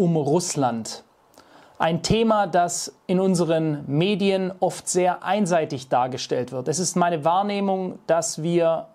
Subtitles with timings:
[0.00, 1.04] um Russland.
[1.78, 6.68] Ein Thema, das in unseren Medien oft sehr einseitig dargestellt wird.
[6.68, 8.88] Es ist meine Wahrnehmung, dass wir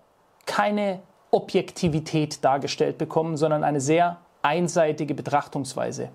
[0.46, 0.98] keine
[1.30, 6.08] Objektivität dargestellt bekommen, sondern eine sehr einseitige Betrachtungsweise.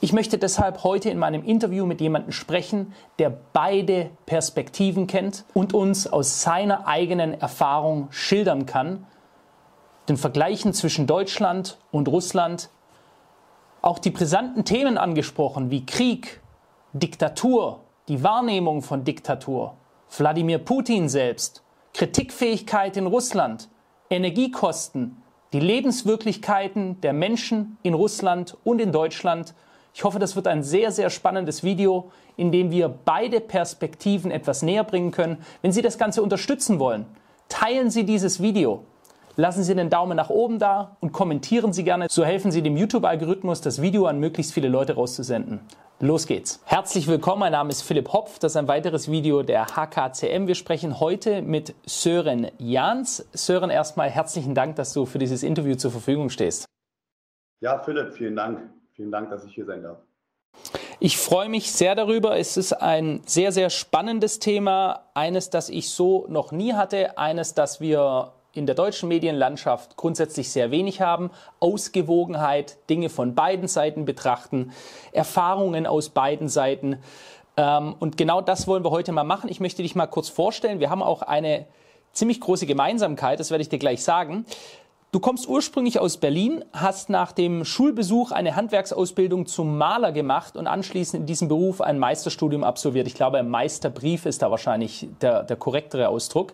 [0.00, 5.74] Ich möchte deshalb heute in meinem Interview mit jemandem sprechen, der beide Perspektiven kennt und
[5.74, 9.06] uns aus seiner eigenen Erfahrung schildern kann,
[10.08, 12.70] den Vergleichen zwischen Deutschland und Russland
[13.82, 16.40] auch die brisanten Themen angesprochen wie Krieg,
[16.92, 19.74] Diktatur, die Wahrnehmung von Diktatur,
[20.16, 21.62] Wladimir Putin selbst,
[21.94, 23.68] Kritikfähigkeit in Russland,
[24.10, 25.22] Energiekosten,
[25.52, 29.54] die Lebenswirklichkeiten der Menschen in Russland und in Deutschland.
[29.94, 34.62] Ich hoffe, das wird ein sehr, sehr spannendes Video, in dem wir beide Perspektiven etwas
[34.62, 35.38] näher bringen können.
[35.62, 37.06] Wenn Sie das Ganze unterstützen wollen,
[37.48, 38.84] teilen Sie dieses Video.
[39.40, 42.08] Lassen Sie den Daumen nach oben da und kommentieren Sie gerne.
[42.10, 45.60] So helfen Sie dem YouTube-Algorithmus, das Video an möglichst viele Leute rauszusenden.
[45.98, 46.60] Los geht's.
[46.66, 48.38] Herzlich willkommen, mein Name ist Philipp Hopf.
[48.38, 50.46] Das ist ein weiteres Video der HKCM.
[50.46, 53.26] Wir sprechen heute mit Sören Jans.
[53.32, 56.66] Sören, erstmal herzlichen Dank, dass du für dieses Interview zur Verfügung stehst.
[57.60, 58.60] Ja, Philipp, vielen Dank.
[58.92, 60.00] Vielen Dank, dass ich hier sein darf.
[60.98, 62.36] Ich freue mich sehr darüber.
[62.38, 65.06] Es ist ein sehr, sehr spannendes Thema.
[65.14, 67.16] Eines, das ich so noch nie hatte.
[67.16, 71.30] Eines, das wir in der deutschen Medienlandschaft grundsätzlich sehr wenig haben.
[71.60, 74.72] Ausgewogenheit, Dinge von beiden Seiten betrachten,
[75.12, 76.98] Erfahrungen aus beiden Seiten.
[77.56, 79.50] Ähm, und genau das wollen wir heute mal machen.
[79.50, 80.80] Ich möchte dich mal kurz vorstellen.
[80.80, 81.66] Wir haben auch eine
[82.12, 84.44] ziemlich große Gemeinsamkeit, das werde ich dir gleich sagen.
[85.12, 90.68] Du kommst ursprünglich aus Berlin, hast nach dem Schulbesuch eine Handwerksausbildung zum Maler gemacht und
[90.68, 93.08] anschließend in diesem Beruf ein Meisterstudium absolviert.
[93.08, 96.52] Ich glaube, Meisterbrief ist da wahrscheinlich der, der korrektere Ausdruck.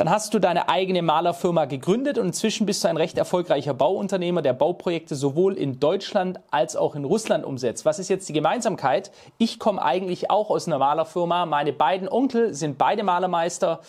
[0.00, 4.40] Dann hast du deine eigene Malerfirma gegründet und inzwischen bist du ein recht erfolgreicher Bauunternehmer,
[4.40, 7.84] der Bauprojekte sowohl in Deutschland als auch in Russland umsetzt.
[7.84, 9.12] Was ist jetzt die Gemeinsamkeit?
[9.36, 11.44] Ich komme eigentlich auch aus einer Malerfirma.
[11.44, 13.80] Meine beiden Onkel sind beide Malermeister.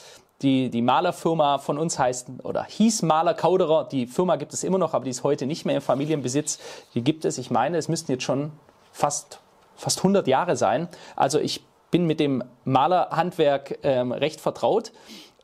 [0.42, 3.88] Die, die Malerfirma von uns heißt oder hieß Maler Kauderer.
[3.90, 6.60] Die Firma gibt es immer noch, aber die ist heute nicht mehr im Familienbesitz.
[6.94, 8.52] Die gibt es, ich meine, es müssten jetzt schon
[8.92, 9.40] fast,
[9.78, 10.90] fast 100 Jahre sein.
[11.16, 14.92] Also ich bin mit dem Malerhandwerk ähm, recht vertraut.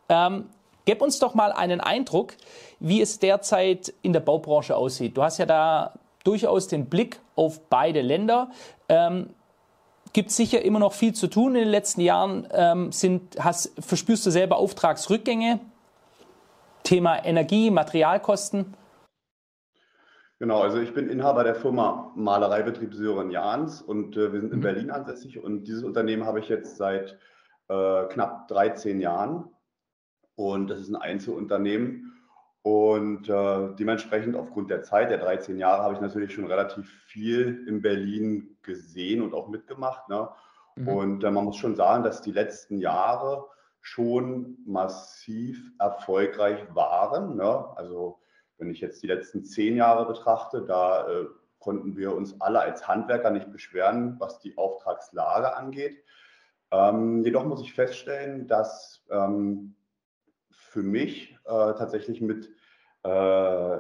[0.10, 0.50] Ähm,
[0.88, 2.32] Gib uns doch mal einen Eindruck,
[2.80, 5.18] wie es derzeit in der Baubranche aussieht.
[5.18, 5.92] Du hast ja da
[6.24, 8.52] durchaus den Blick auf beide Länder.
[8.88, 9.32] Ähm,
[10.14, 12.48] gibt sicher immer noch viel zu tun in den letzten Jahren.
[12.54, 15.60] Ähm, sind, hast, verspürst du selber Auftragsrückgänge?
[16.84, 18.74] Thema Energie, Materialkosten?
[20.40, 24.60] Genau, also ich bin Inhaber der Firma Malereibetrieb Sören Jahns und äh, wir sind in
[24.60, 24.64] mhm.
[24.64, 27.18] Berlin ansässig und dieses Unternehmen habe ich jetzt seit
[27.68, 29.50] äh, knapp 13 Jahren
[30.38, 32.14] und das ist ein Einzelunternehmen.
[32.62, 37.66] Und äh, dementsprechend aufgrund der Zeit, der 13 Jahre, habe ich natürlich schon relativ viel
[37.68, 40.08] in Berlin gesehen und auch mitgemacht.
[40.10, 40.30] Ne?
[40.76, 40.88] Mhm.
[40.88, 43.48] Und äh, man muss schon sagen, dass die letzten Jahre
[43.82, 47.36] schon massiv erfolgreich waren.
[47.36, 47.66] Ne?
[47.76, 48.20] Also
[48.60, 51.26] wenn ich jetzt die letzten zehn Jahre betrachte, da äh,
[51.60, 56.04] konnten wir uns alle als Handwerker nicht beschweren, was die Auftragslage angeht.
[56.70, 59.77] Ähm, jedoch muss ich feststellen, dass ähm,
[60.70, 62.50] für mich äh, tatsächlich mit,
[63.04, 63.78] äh,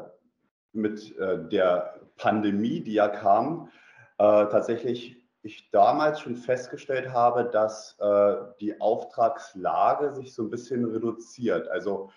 [0.73, 3.69] mit äh, der Pandemie, die ja kam,
[4.17, 10.85] äh, tatsächlich ich damals schon festgestellt habe, dass äh, die Auftragslage sich so ein bisschen
[10.85, 11.67] reduziert.
[11.69, 12.11] Also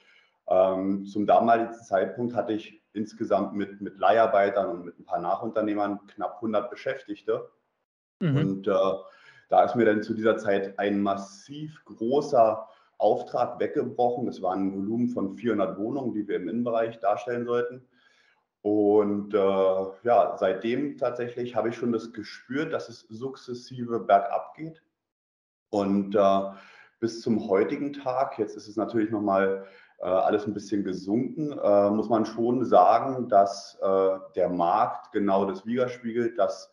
[0.48, 6.06] ähm, zum damaligen Zeitpunkt hatte ich insgesamt mit, mit Leiharbeitern und mit ein paar Nachunternehmern
[6.08, 7.50] knapp 100 Beschäftigte.
[8.20, 8.36] Mhm.
[8.36, 8.72] Und äh,
[9.48, 12.68] da ist mir dann zu dieser Zeit ein massiv großer
[13.00, 14.28] Auftrag weggebrochen.
[14.28, 17.86] Es war ein Volumen von 400 Wohnungen, die wir im Innenbereich darstellen sollten.
[18.62, 19.38] Und äh,
[20.02, 24.82] ja, seitdem tatsächlich habe ich schon das gespürt, dass es sukzessive bergab geht.
[25.70, 26.40] Und äh,
[26.98, 29.66] bis zum heutigen Tag, jetzt ist es natürlich nochmal
[29.98, 35.46] äh, alles ein bisschen gesunken, äh, muss man schon sagen, dass äh, der Markt genau
[35.46, 36.72] das widerspiegelt, dass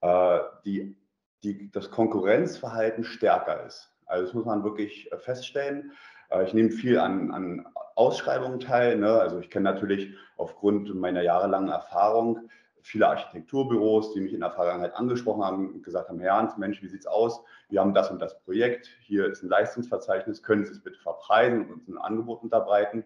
[0.00, 0.96] äh, die,
[1.42, 3.95] die, das Konkurrenzverhalten stärker ist.
[4.06, 5.92] Also das muss man wirklich äh, feststellen.
[6.30, 8.96] Äh, ich nehme viel an, an Ausschreibungen teil.
[8.96, 9.10] Ne?
[9.10, 12.48] Also ich kenne natürlich aufgrund meiner jahrelangen Erfahrung
[12.86, 16.80] viele Architekturbüros, die mich in der Vergangenheit angesprochen haben und gesagt haben, Herr Hans, Mensch,
[16.82, 17.42] wie sieht es aus?
[17.68, 21.62] Wir haben das und das Projekt, hier ist ein Leistungsverzeichnis, können Sie es bitte verpreisen
[21.62, 23.04] und uns ein Angebot unterbreiten?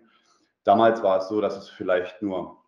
[0.65, 2.59] Damals war es so, dass es vielleicht nur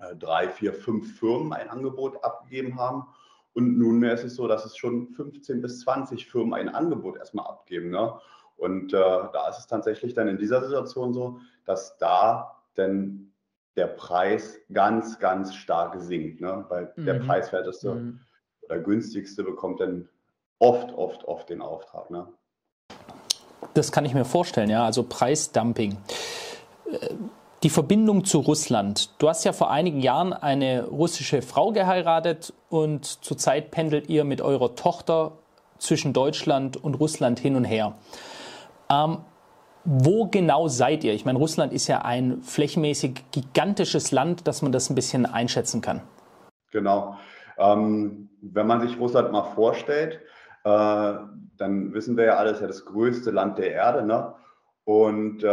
[0.00, 3.06] äh, drei, vier, fünf Firmen ein Angebot abgegeben haben.
[3.54, 7.46] Und nunmehr ist es so, dass es schon 15 bis 20 Firmen ein Angebot erstmal
[7.46, 7.90] abgeben.
[7.90, 8.12] Ne?
[8.56, 13.32] Und äh, da ist es tatsächlich dann in dieser Situation so, dass da denn
[13.76, 16.40] der Preis ganz, ganz stark sinkt.
[16.40, 16.64] Ne?
[16.68, 17.04] Weil mhm.
[17.06, 18.20] der preiswerteste mhm.
[18.62, 20.08] oder günstigste bekommt dann
[20.58, 22.10] oft, oft, oft den Auftrag.
[22.10, 22.26] Ne?
[23.74, 24.84] Das kann ich mir vorstellen, ja.
[24.84, 25.96] Also Preisdumping.
[27.64, 29.10] Die Verbindung zu Russland.
[29.20, 34.40] Du hast ja vor einigen Jahren eine russische Frau geheiratet und zurzeit pendelt ihr mit
[34.40, 35.32] eurer Tochter
[35.78, 37.94] zwischen Deutschland und Russland hin und her.
[38.88, 39.18] Ähm,
[39.84, 41.14] wo genau seid ihr?
[41.14, 45.80] Ich meine, Russland ist ja ein flächenmäßig gigantisches Land, dass man das ein bisschen einschätzen
[45.80, 46.02] kann.
[46.70, 47.16] Genau.
[47.58, 50.20] Ähm, wenn man sich Russland mal vorstellt,
[50.62, 51.14] äh,
[51.56, 54.06] dann wissen wir ja alles, ja das größte Land der Erde.
[54.06, 54.32] Ne?
[54.88, 55.48] Und äh,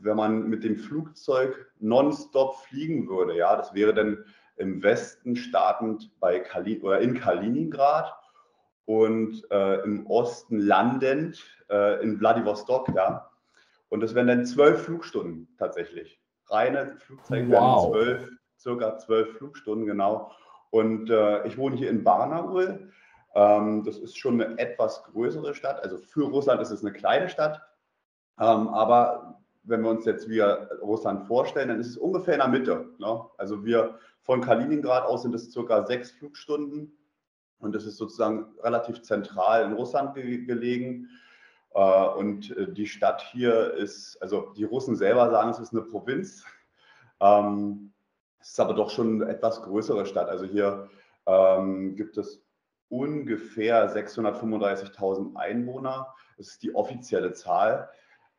[0.00, 4.24] wenn man mit dem Flugzeug nonstop fliegen würde, ja, das wäre dann
[4.56, 8.10] im Westen startend bei Kali oder in Kaliningrad
[8.86, 11.38] und äh, im Osten landend
[11.68, 13.28] äh, in Vladivostok, ja.
[13.90, 16.18] Und das wären dann zwölf Flugstunden tatsächlich.
[16.46, 17.92] Reine Flugzeuge wow.
[17.92, 20.32] wären zwölf, circa zwölf Flugstunden, genau.
[20.70, 22.90] Und äh, ich wohne hier in Barnaul.
[23.34, 25.82] Ähm, das ist schon eine etwas größere Stadt.
[25.82, 27.60] Also für Russland ist es eine kleine Stadt.
[28.40, 32.48] Ähm, aber wenn wir uns jetzt wieder Russland vorstellen, dann ist es ungefähr in der
[32.48, 32.86] Mitte.
[32.98, 33.20] Ne?
[33.36, 36.92] Also wir von Kaliningrad aus sind es circa sechs Flugstunden.
[37.58, 41.08] Und das ist sozusagen relativ zentral in Russland ge gelegen.
[41.74, 45.82] Äh, und äh, die Stadt hier ist, also die Russen selber sagen, es ist eine
[45.82, 46.44] Provinz.
[47.20, 47.92] Ähm,
[48.40, 50.28] es ist aber doch schon eine etwas größere Stadt.
[50.28, 50.88] Also hier
[51.26, 52.44] ähm, gibt es
[52.88, 56.14] ungefähr 635.000 Einwohner.
[56.36, 57.90] Das ist die offizielle Zahl.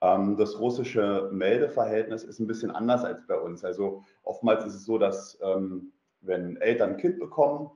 [0.02, 3.64] Ähm, das russische Meldeverhältnis ist ein bisschen anders als bei uns.
[3.64, 5.40] Also oftmals ist es so, dass
[6.22, 7.72] wenn Eltern ein Kind bekommen,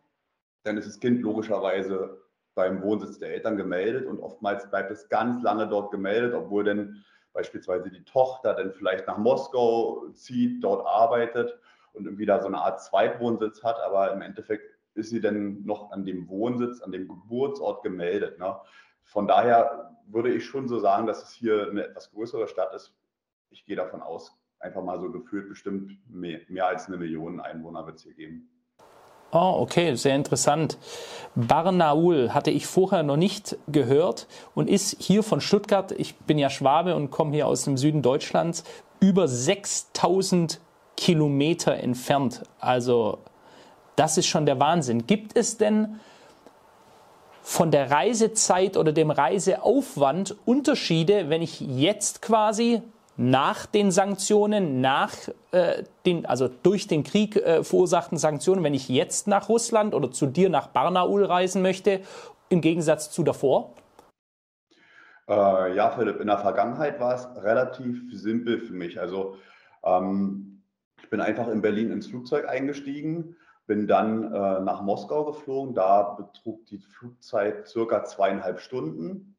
[0.64, 2.22] dann ist das Kind logischerweise
[2.56, 7.04] beim Wohnsitz der Eltern gemeldet und oftmals bleibt es ganz lange dort gemeldet, obwohl dann
[7.34, 11.58] beispielsweise die Tochter dann vielleicht nach Moskau zieht, dort arbeitet
[11.94, 15.92] und irgendwie da so eine Art Zweitwohnsitz hat, aber im Endeffekt ist sie dann noch
[15.92, 18.38] an dem Wohnsitz, an dem Geburtsort gemeldet.
[18.38, 18.56] Ne?
[19.02, 22.94] Von daher würde ich schon so sagen, dass es hier eine etwas größere Stadt ist.
[23.50, 27.86] Ich gehe davon aus, einfach mal so gefühlt bestimmt mehr, mehr als eine Million Einwohner
[27.86, 28.50] wird es hier geben.
[29.32, 30.78] Oh, okay, sehr interessant.
[31.34, 36.52] Barnaul hatte ich vorher noch nicht gehört und ist hier von Stuttgart, ich bin ja
[36.52, 38.64] Schwabe und komme hier aus dem Süden Deutschlands,
[39.00, 40.60] über 6000
[40.96, 42.44] Kilometer entfernt.
[42.60, 43.20] Also
[43.96, 45.08] das ist schon der Wahnsinn.
[45.08, 46.00] Gibt es denn
[47.44, 52.82] von der Reisezeit oder dem Reiseaufwand Unterschiede, wenn ich jetzt quasi
[53.18, 55.14] nach den Sanktionen, nach
[55.52, 60.10] äh, den, also durch den Krieg äh, verursachten Sanktionen, wenn ich jetzt nach Russland oder
[60.10, 62.00] zu dir nach Barnaul reisen möchte,
[62.50, 63.76] im Gegensatz zu davor?
[65.28, 69.00] Äh, ja, Philipp, in der Vergangenheit war es relativ simpel für mich.
[69.00, 69.36] Also
[69.84, 70.64] ähm,
[71.02, 75.74] ich bin einfach in Berlin ins Flugzeug eingestiegen, bin dann äh, nach Moskau geflogen.
[75.74, 79.36] Da betrug die Flugzeit circa zweieinhalb Stunden.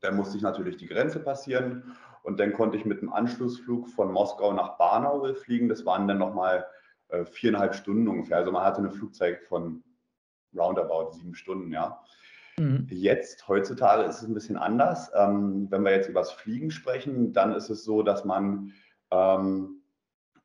[0.00, 4.12] Dann musste ich natürlich die Grenze passieren und dann konnte ich mit einem Anschlussflug von
[4.12, 5.68] Moskau nach Barnaul fliegen.
[5.68, 6.66] Das waren dann nochmal
[7.08, 8.38] äh, viereinhalb Stunden ungefähr.
[8.38, 9.82] Also man hatte eine Flugzeit von
[10.56, 12.00] roundabout sieben Stunden, ja.
[12.58, 12.86] Mhm.
[12.88, 15.10] Jetzt, heutzutage ist es ein bisschen anders.
[15.14, 18.72] Ähm, wenn wir jetzt über das Fliegen sprechen, dann ist es so, dass man
[19.10, 19.73] ähm,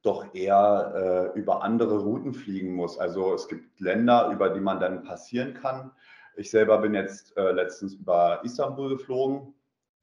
[0.02, 2.98] doch eher äh, über andere Routen fliegen muss.
[2.98, 5.92] Also es gibt Länder, über die man dann passieren kann.
[6.36, 9.54] Ich selber bin jetzt äh, letztens über Istanbul geflogen.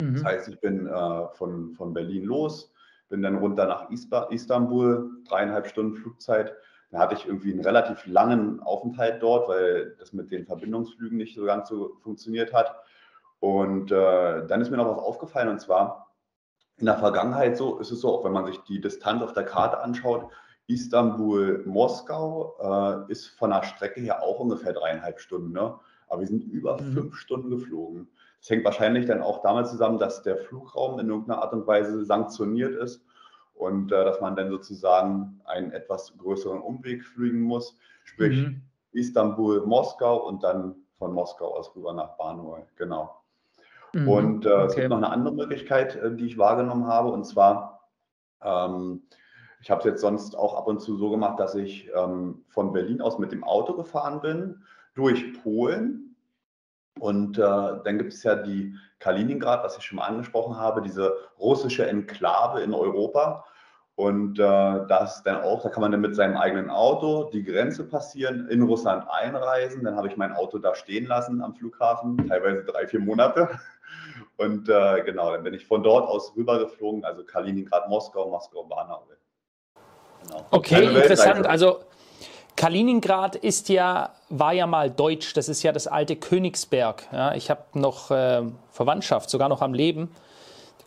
[0.02, 0.14] Mhm.
[0.14, 2.72] Das heißt, ich bin äh, von, von Berlin los,
[3.08, 6.54] bin dann runter nach Isba, Istanbul, dreieinhalb Stunden Flugzeit.
[6.90, 11.34] Da hatte ich irgendwie einen relativ langen Aufenthalt dort, weil das mit den Verbindungsflügen nicht
[11.34, 12.76] so ganz so funktioniert hat.
[13.40, 16.05] Und äh, dann ist mir noch was aufgefallen und zwar
[16.78, 19.44] in der Vergangenheit so ist es so, auch wenn man sich die Distanz auf der
[19.44, 20.30] Karte anschaut,
[20.68, 22.56] Istanbul-Moskau
[23.08, 25.52] äh, ist von der Strecke her auch ungefähr dreieinhalb Stunden.
[25.52, 25.78] Ne?
[26.08, 26.92] Aber wir sind über mhm.
[26.92, 28.08] fünf Stunden geflogen.
[28.40, 32.04] Das hängt wahrscheinlich dann auch damit zusammen, dass der Flugraum in irgendeiner Art und Weise
[32.04, 33.04] sanktioniert ist
[33.54, 38.62] und äh, dass man dann sozusagen einen etwas größeren Umweg fliegen muss, sprich mhm.
[38.92, 42.66] Istanbul, Moskau und dann von Moskau aus rüber nach Barnaul.
[42.76, 43.14] Genau.
[43.96, 44.08] Mhm.
[44.08, 44.66] Und äh, okay.
[44.66, 47.88] es gibt noch eine andere Möglichkeit, äh, die ich wahrgenommen habe, und zwar,
[48.42, 49.02] ähm,
[49.60, 52.72] Ich habe es jetzt sonst auch ab und zu so gemacht, dass ich ähm, von
[52.72, 54.62] Berlin aus mit dem Auto gefahren bin,
[54.94, 56.14] durch Polen.
[57.00, 61.16] Und äh, dann gibt es ja die Kaliningrad, was ich schon mal angesprochen habe, diese
[61.38, 63.44] russische Enklave in Europa.
[63.96, 67.82] Und äh, das dann auch, da kann man dann mit seinem eigenen Auto die Grenze
[67.82, 69.84] passieren, in Russland einreisen.
[69.84, 73.48] Dann habe ich mein Auto da stehen lassen am Flughafen, teilweise drei, vier Monate.
[74.36, 79.16] Und äh, genau, dann bin ich von dort aus rübergeflogen, also Kaliningrad, Moskau, Moskau, Barnaul.
[80.26, 80.44] Genau.
[80.50, 81.46] Okay, interessant.
[81.46, 81.80] Also
[82.54, 85.32] Kaliningrad ist ja, war ja mal deutsch.
[85.32, 87.08] Das ist ja das alte Königsberg.
[87.12, 90.10] Ja, ich habe noch äh, Verwandtschaft, sogar noch am Leben.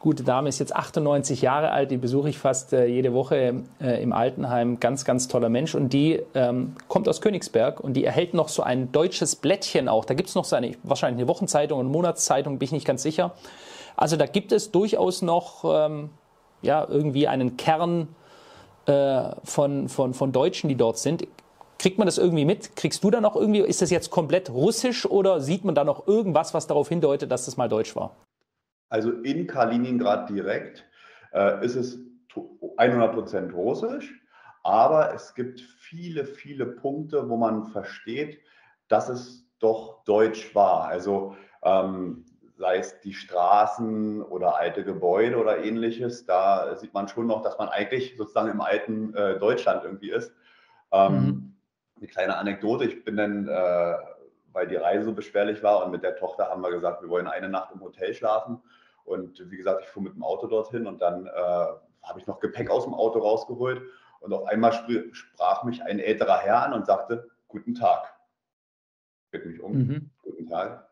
[0.01, 1.91] Gute Dame ist jetzt 98 Jahre alt.
[1.91, 4.79] Die besuche ich fast äh, jede Woche äh, im Altenheim.
[4.79, 5.75] Ganz, ganz toller Mensch.
[5.75, 10.05] Und die ähm, kommt aus Königsberg und die erhält noch so ein deutsches Blättchen auch.
[10.05, 13.03] Da gibt es noch so eine, wahrscheinlich eine Wochenzeitung und Monatszeitung, bin ich nicht ganz
[13.03, 13.33] sicher.
[13.97, 16.11] Also da gibt es durchaus noch ähm,
[16.61, 18.07] ja, irgendwie einen Kern
[18.85, 21.27] äh, von, von, von Deutschen, die dort sind.
[21.77, 22.77] Kriegt man das irgendwie mit?
[22.77, 26.07] Kriegst du da noch irgendwie, ist das jetzt komplett russisch oder sieht man da noch
[26.07, 28.15] irgendwas, was darauf hindeutet, dass das mal deutsch war?
[28.89, 30.85] Also in Kaliningrad direkt
[31.33, 31.99] äh, ist es
[32.35, 34.13] 100% russisch,
[34.63, 38.39] aber es gibt viele, viele Punkte, wo man versteht,
[38.87, 40.85] dass es doch deutsch war.
[40.85, 42.25] Also ähm,
[42.57, 47.57] sei es die Straßen oder alte Gebäude oder ähnliches, da sieht man schon noch, dass
[47.57, 50.33] man eigentlich sozusagen im alten äh, Deutschland irgendwie ist.
[50.91, 51.55] Ähm, mhm.
[51.97, 53.93] Eine kleine Anekdote, ich bin dann, äh,
[54.51, 57.27] weil die Reise so beschwerlich war und mit der Tochter haben wir gesagt, wir wollen
[57.27, 58.61] eine Nacht im Hotel schlafen.
[59.09, 61.29] Und wie gesagt, ich fuhr mit dem Auto dorthin und dann äh,
[62.03, 63.81] habe ich noch Gepäck aus dem Auto rausgeholt
[64.19, 68.13] und auf einmal sp sprach mich ein älterer Herr an und sagte, guten Tag.
[69.31, 70.09] Bitte mich um, mhm.
[70.21, 70.89] guten Tag.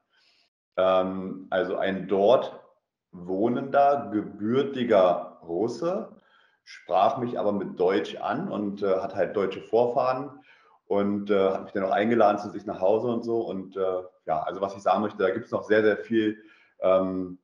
[0.78, 2.60] Ähm, also ein dort
[3.12, 6.10] wohnender, gebürtiger Russe,
[6.64, 10.40] sprach mich aber mit Deutsch an und äh, hat halt deutsche Vorfahren
[10.88, 13.42] und äh, hat mich dann auch eingeladen zu sich nach Hause und so.
[13.42, 16.42] Und äh, ja, also was ich sagen möchte, da gibt es noch sehr, sehr viel
[16.80, 17.40] ähm,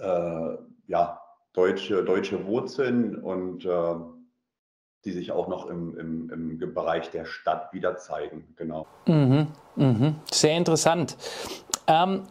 [0.00, 1.20] äh, ja,
[1.52, 3.94] deutsche, deutsche Wurzeln und äh,
[5.04, 6.30] die sich auch noch im, im,
[6.60, 8.52] im Bereich der Stadt wieder zeigen.
[8.56, 8.86] Genau.
[9.06, 10.14] Mhm, mh.
[10.30, 11.16] Sehr interessant.
[11.86, 12.24] Ähm,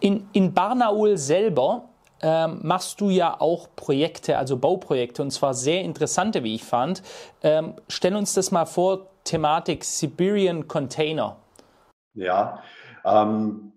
[0.00, 5.82] in, in Barnaul selber ähm, machst du ja auch Projekte, also Bauprojekte, und zwar sehr
[5.82, 7.02] interessante, wie ich fand.
[7.42, 11.36] Ähm, stell uns das mal vor, Thematik Siberian Container.
[12.14, 12.62] Ja,
[13.04, 13.72] ähm,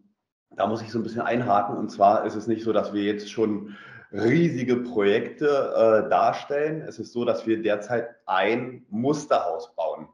[0.62, 1.76] da muss ich so ein bisschen einhaken.
[1.76, 3.76] Und zwar ist es nicht so, dass wir jetzt schon
[4.12, 5.48] riesige Projekte
[6.06, 6.82] äh, darstellen.
[6.82, 10.08] Es ist so, dass wir derzeit ein Musterhaus bauen.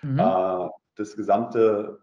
[0.00, 0.18] Mhm.
[0.18, 1.98] Äh, das gesamte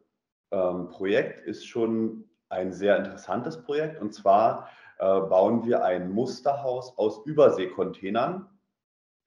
[0.52, 4.00] ähm, Projekt ist schon ein sehr interessantes Projekt.
[4.00, 8.48] Und zwar äh, bauen wir ein Musterhaus aus Überseekontainern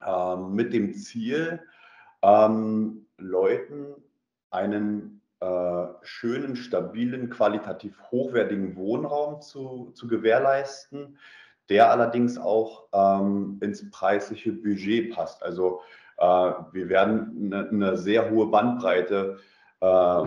[0.01, 1.59] äh, mit dem Ziel,
[2.21, 3.95] ähm, Leuten
[4.49, 5.10] einen
[5.41, 11.17] äh, schönen, stabilen, qualitativ hochwertigen Wohnraum zu, zu gewährleisten,
[11.69, 15.41] der allerdings auch ähm, ins preisliche Budget passt.
[15.41, 15.81] Also
[16.17, 19.39] äh, wir werden eine, eine, sehr hohe Bandbreite
[19.79, 20.23] äh,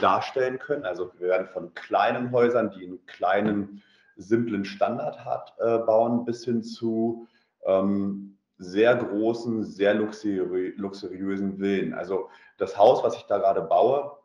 [0.00, 0.84] darstellen können.
[0.84, 3.82] Also wir werden von kleinen Häusern, die einen kleinen,
[4.16, 7.26] simplen Standard hat, äh, bauen, bis hin zu
[7.64, 11.94] ähm, sehr großen, sehr luxuri luxuriösen Villen.
[11.94, 12.28] Also
[12.58, 14.19] das Haus, was ich da gerade baue,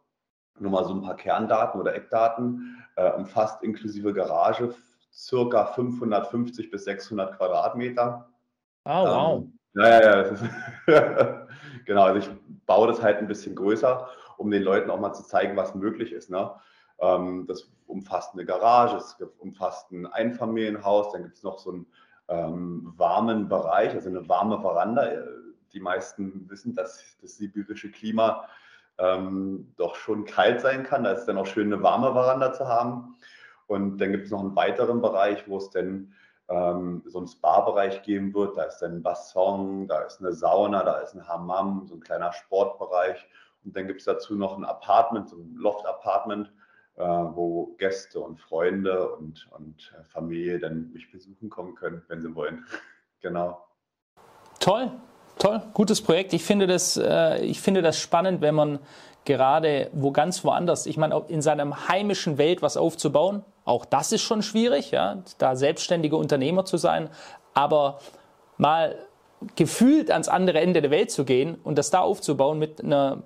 [0.60, 4.74] nur mal so ein paar Kerndaten oder Eckdaten, äh, umfasst inklusive Garage
[5.14, 8.30] circa 550 bis 600 Quadratmeter.
[8.86, 9.44] Oh, wow.
[9.44, 10.36] Ähm, ja, ja,
[10.88, 11.48] ja.
[11.86, 12.30] genau, also ich
[12.66, 14.08] baue das halt ein bisschen größer
[14.38, 16.30] um den Leuten auch mal zu zeigen, was möglich ist.
[16.30, 16.52] Ne?
[17.00, 21.88] Ähm, das umfasst eine Garage, es umfasst ein Einfamilienhaus, dann gibt es noch so einen
[22.28, 25.08] ähm, warmen Bereich, also eine warme Veranda.
[25.74, 28.48] Die meisten wissen, dass das sibirische Klima
[28.98, 31.04] ähm, doch schon kalt sein kann.
[31.04, 33.16] Da ist dann auch schön, eine warme Veranda zu haben.
[33.68, 36.14] Und dann gibt es noch einen weiteren Bereich, wo es dann
[36.50, 38.58] ähm, so einen Spa-Bereich geben wird.
[38.58, 42.02] Da ist dann ein Basson, da ist eine Sauna, da ist ein Hammam, so ein
[42.02, 43.28] kleiner Sportbereich.
[43.64, 46.52] Und dann gibt es dazu noch ein Apartment, so ein Loft-Apartment,
[46.98, 52.22] äh, wo Gäste und Freunde und, und äh, Familie dann mich besuchen kommen können, wenn
[52.22, 52.66] sie wollen.
[53.22, 53.66] genau.
[54.60, 54.92] Toll,
[55.40, 56.34] toll, gutes Projekt.
[56.34, 58.80] Ich finde das, äh, ich finde das spannend, wenn man
[59.26, 64.22] gerade wo ganz woanders, ich meine, in seinem heimischen Welt was aufzubauen, auch das ist
[64.22, 67.10] schon schwierig, ja, da selbstständige Unternehmer zu sein,
[67.54, 68.00] aber
[68.58, 68.96] mal
[69.56, 73.24] gefühlt ans andere Ende der Welt zu gehen und das da aufzubauen mit einer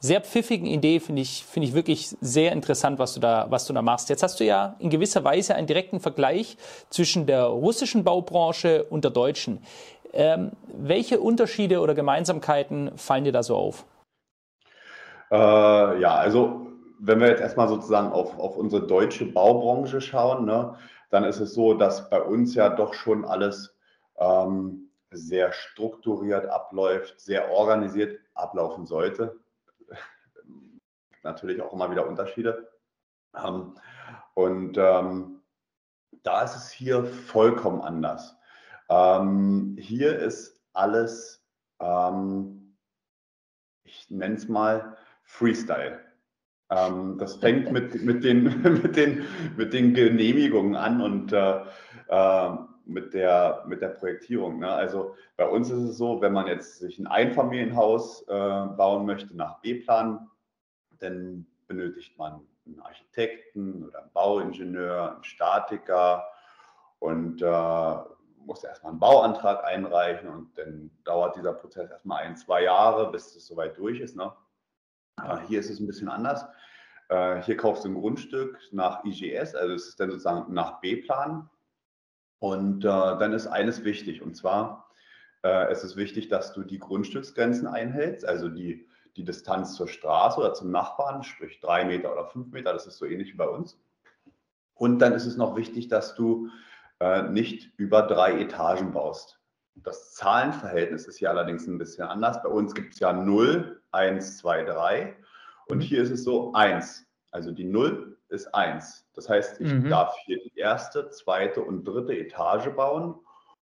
[0.00, 3.72] sehr pfiffigen Idee, finde ich, finde ich wirklich sehr interessant, was du da, was du
[3.72, 4.08] da machst.
[4.08, 6.56] Jetzt hast du ja in gewisser Weise einen direkten Vergleich
[6.90, 9.62] zwischen der russischen Baubranche und der deutschen.
[10.12, 13.84] Ähm, welche Unterschiede oder Gemeinsamkeiten fallen dir da so auf?
[15.30, 16.66] Äh, ja, also
[16.98, 20.76] wenn wir jetzt erstmal sozusagen auf, auf unsere deutsche Baubranche schauen, ne,
[21.10, 23.74] dann ist es so, dass bei uns ja doch schon alles
[24.18, 29.40] ähm, sehr strukturiert abläuft, sehr organisiert ablaufen sollte.
[31.22, 32.70] Natürlich auch immer wieder Unterschiede.
[33.36, 33.74] Ähm,
[34.34, 35.42] und ähm,
[36.22, 38.36] da ist es hier vollkommen anders.
[38.92, 41.42] Ähm, hier ist alles,
[41.80, 42.76] ähm,
[43.84, 46.00] ich nenne es mal Freestyle.
[46.70, 48.44] Ähm, das fängt mit, mit, den,
[48.82, 49.24] mit, den,
[49.56, 51.62] mit den Genehmigungen an und äh,
[52.08, 52.50] äh,
[52.84, 54.58] mit, der, mit der Projektierung.
[54.58, 54.70] Ne?
[54.70, 59.34] Also bei uns ist es so, wenn man jetzt sich ein Einfamilienhaus äh, bauen möchte
[59.34, 60.28] nach B-Plan,
[60.98, 66.26] dann benötigt man einen Architekten oder einen Bauingenieur, einen Statiker
[66.98, 67.96] und äh,
[68.46, 73.34] muss erstmal einen Bauantrag einreichen und dann dauert dieser Prozess erstmal ein, zwei Jahre, bis
[73.36, 74.16] es soweit durch ist.
[74.16, 74.32] Ne?
[75.48, 76.46] Hier ist es ein bisschen anders.
[77.08, 81.48] Äh, hier kaufst du ein Grundstück nach IGS, also es ist dann sozusagen nach B-Plan.
[82.38, 84.90] Und äh, dann ist eines wichtig, und zwar
[85.42, 90.40] äh, es ist wichtig, dass du die Grundstücksgrenzen einhältst, also die, die Distanz zur Straße
[90.40, 93.48] oder zum Nachbarn, sprich drei Meter oder fünf Meter, das ist so ähnlich wie bei
[93.48, 93.78] uns.
[94.74, 96.48] Und dann ist es noch wichtig, dass du
[97.02, 99.40] äh, nicht über drei Etagen baust.
[99.74, 102.40] Das Zahlenverhältnis ist hier allerdings ein bisschen anders.
[102.42, 105.16] Bei uns gibt es ja 0, 1, 2, 3.
[105.68, 105.80] Und mhm.
[105.80, 107.04] hier ist es so 1.
[107.32, 109.08] Also die 0 ist 1.
[109.14, 109.88] Das heißt, ich mhm.
[109.88, 113.16] darf hier die erste, zweite und dritte Etage bauen,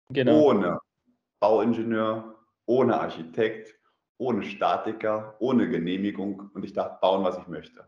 [0.10, 0.42] genau.
[0.42, 0.80] ohne
[1.40, 2.36] Bauingenieur,
[2.66, 3.80] ohne Architekt,
[4.18, 7.88] ohne Statiker, ohne Genehmigung und ich darf bauen, was ich möchte.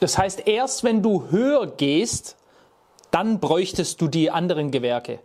[0.00, 2.36] Das heißt, erst wenn du höher gehst,
[3.14, 5.20] dann bräuchtest du die anderen Gewerke.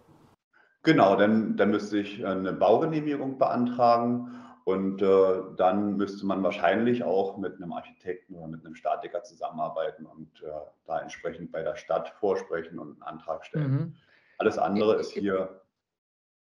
[0.84, 4.30] Genau, dann, dann müsste ich eine Baugenehmigung beantragen
[4.64, 10.06] und äh, dann müsste man wahrscheinlich auch mit einem Architekten oder mit einem Statiker zusammenarbeiten
[10.06, 10.52] und äh,
[10.86, 13.72] da entsprechend bei der Stadt vorsprechen und einen Antrag stellen.
[13.72, 13.96] Mhm.
[14.38, 15.62] Alles andere ist hier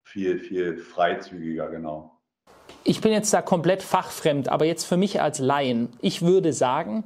[0.03, 2.19] viel, viel freizügiger, genau.
[2.83, 7.05] Ich bin jetzt da komplett fachfremd, aber jetzt für mich als Laien, ich würde sagen,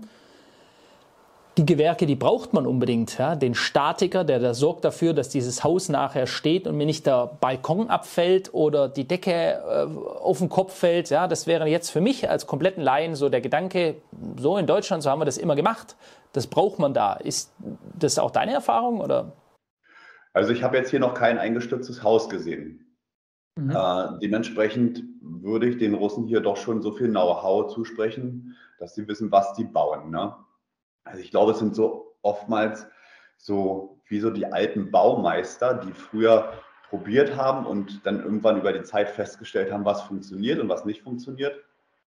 [1.57, 3.17] die Gewerke, die braucht man unbedingt.
[3.17, 3.35] Ja?
[3.35, 7.37] Den Statiker, der da sorgt dafür, dass dieses Haus nachher steht und mir nicht der
[7.41, 9.87] Balkon abfällt oder die Decke äh,
[10.19, 11.09] auf den Kopf fällt.
[11.09, 11.27] Ja?
[11.27, 13.95] Das wäre jetzt für mich als kompletten Laien so der Gedanke,
[14.37, 15.95] so in Deutschland, so haben wir das immer gemacht.
[16.33, 17.13] Das braucht man da.
[17.13, 17.51] Ist
[17.97, 19.01] das auch deine Erfahrung?
[19.01, 19.31] Oder?
[20.33, 22.85] Also ich habe jetzt hier noch kein eingestürztes Haus gesehen.
[23.55, 23.71] Mhm.
[23.71, 29.07] Äh, dementsprechend würde ich den Russen hier doch schon so viel Know-how zusprechen, dass sie
[29.07, 30.11] wissen, was die bauen.
[30.11, 30.35] Ne?
[31.07, 32.87] Also ich glaube, es sind so oftmals
[33.37, 36.53] so wie so die alten Baumeister, die früher
[36.89, 41.01] probiert haben und dann irgendwann über die Zeit festgestellt haben, was funktioniert und was nicht
[41.01, 41.63] funktioniert.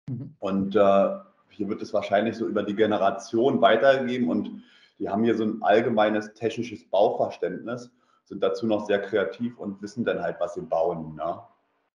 [0.07, 0.35] Mhm.
[0.39, 1.09] Und äh,
[1.49, 4.63] hier wird es wahrscheinlich so über die Generation weitergegeben und
[4.97, 7.91] die haben hier so ein allgemeines technisches Bauverständnis,
[8.23, 11.15] sind dazu noch sehr kreativ und wissen dann halt, was sie bauen.
[11.15, 11.39] Ne?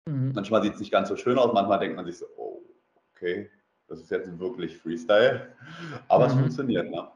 [0.05, 0.31] Mhm.
[0.33, 2.61] Manchmal sieht es nicht ganz so schön aus, manchmal denkt man sich so, oh,
[3.15, 3.49] okay,
[3.87, 5.49] das ist jetzt wirklich Freestyle,
[6.07, 6.31] aber mhm.
[6.31, 6.89] es funktioniert.
[6.89, 7.07] Ne?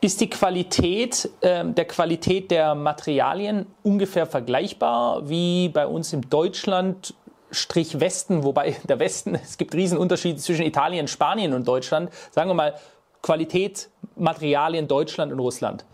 [0.00, 7.14] Ist die Qualität äh, der Qualität der Materialien ungefähr vergleichbar wie bei uns im Deutschland
[7.50, 12.10] Strich Westen, wobei der Westen, es gibt Riesenunterschiede zwischen Italien, Spanien und Deutschland.
[12.30, 12.74] Sagen wir mal
[13.22, 15.86] Qualität, Materialien Deutschland und Russland.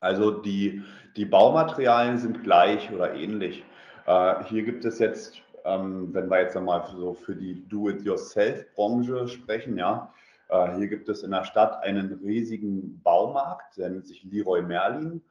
[0.00, 0.82] Also die,
[1.16, 3.64] die Baumaterialien sind gleich oder ähnlich.
[4.06, 10.12] Äh, hier gibt es jetzt wenn wir jetzt einmal so für die Do-it-yourself-Branche sprechen, ja,
[10.48, 15.22] äh, hier gibt es in der Stadt einen riesigen Baumarkt, der nennt sich Leroy Merlin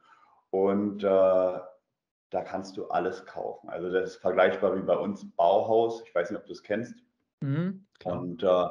[0.50, 3.68] und äh, da kannst du alles kaufen.
[3.68, 6.02] Also das ist vergleichbar wie bei uns Bauhaus.
[6.06, 6.96] Ich weiß nicht, ob du es kennst.
[7.40, 8.66] Mhm, und äh,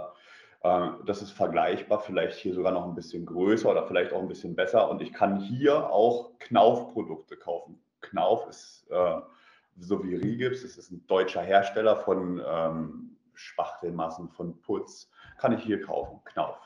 [0.64, 4.28] äh, das ist vergleichbar, vielleicht hier sogar noch ein bisschen größer oder vielleicht auch ein
[4.28, 4.90] bisschen besser.
[4.90, 7.82] Und ich kann hier auch Knauf-Produkte kaufen.
[8.02, 9.22] Knauf ist äh,
[9.80, 15.64] so wie Rigips, es ist ein deutscher Hersteller von ähm, Spachtelmassen, von Putz, kann ich
[15.64, 16.58] hier kaufen, Knauf.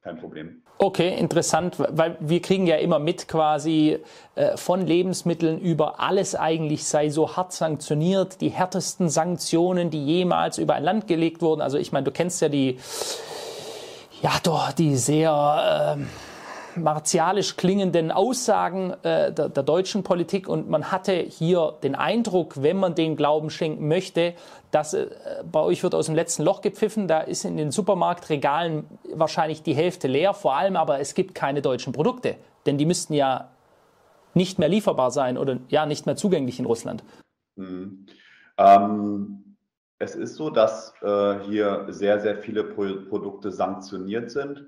[0.00, 0.62] Kein Problem.
[0.78, 3.98] Okay, interessant, weil wir kriegen ja immer mit quasi
[4.36, 10.58] äh, von Lebensmitteln über alles eigentlich sei so hart sanktioniert, die härtesten Sanktionen, die jemals
[10.58, 11.60] über ein Land gelegt wurden.
[11.60, 12.78] Also ich meine, du kennst ja die,
[14.22, 15.96] ja doch, die sehr...
[15.98, 16.27] Äh,
[16.78, 22.78] martialisch klingenden Aussagen äh, der, der, deutschen Politik und man hatte hier den Eindruck, wenn
[22.78, 24.34] man den Glauben schenken möchte,
[24.70, 25.08] dass äh,
[25.50, 29.74] bei euch wird aus dem letzten Loch gepfiffen, da ist in den Supermarktregalen wahrscheinlich die
[29.74, 32.36] Hälfte leer, vor allem aber es gibt keine deutschen Produkte,
[32.66, 33.50] denn die müssten ja
[34.34, 37.02] nicht mehr lieferbar sein oder ja nicht mehr zugänglich in Russland.
[37.56, 38.06] Mhm.
[38.56, 39.56] Ähm,
[39.98, 44.66] es ist so, dass äh, hier sehr, sehr viele Pro Produkte sanktioniert sind.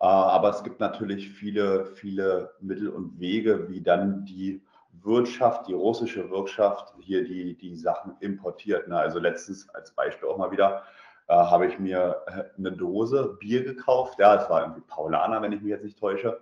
[0.00, 4.62] Äh, aber es gibt natürlich viele, viele Mittel und Wege, wie dann die
[5.02, 8.88] Wirtschaft, die russische Wirtschaft hier die, die Sachen importiert.
[8.88, 8.96] Ne?
[8.96, 10.84] Also letztens als Beispiel auch mal wieder
[11.28, 14.18] äh, habe ich mir äh, eine Dose Bier gekauft.
[14.18, 16.40] Ja, es war irgendwie Paulaner, wenn ich mich jetzt nicht täusche.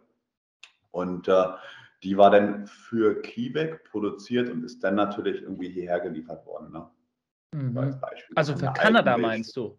[0.91, 1.31] Und
[2.03, 6.73] die war dann für Quebec produziert und ist dann natürlich irgendwie hierher geliefert worden.
[6.73, 6.89] Ne?
[7.53, 8.01] Mhm.
[8.35, 9.77] Also für Kanada meinst du?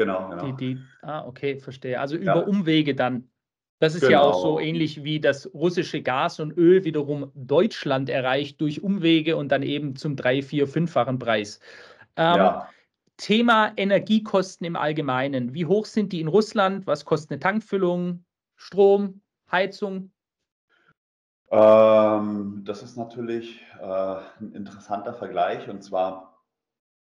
[0.00, 0.52] Genau, genau.
[0.52, 2.00] Die, die, ah, okay, verstehe.
[2.00, 2.40] Also über ja.
[2.40, 3.28] Umwege dann.
[3.80, 4.12] Das ist genau.
[4.12, 4.68] ja auch so genau.
[4.68, 9.96] ähnlich wie das russische Gas und Öl wiederum Deutschland erreicht durch Umwege und dann eben
[9.96, 11.60] zum drei, vier, fünffachen Preis.
[12.16, 12.68] Ähm, ja.
[13.18, 15.52] Thema Energiekosten im Allgemeinen.
[15.52, 16.86] Wie hoch sind die in Russland?
[16.86, 18.24] Was kostet eine Tankfüllung,
[18.56, 20.10] Strom, Heizung?
[21.50, 25.68] Ähm, das ist natürlich äh, ein interessanter Vergleich.
[25.68, 26.29] Und zwar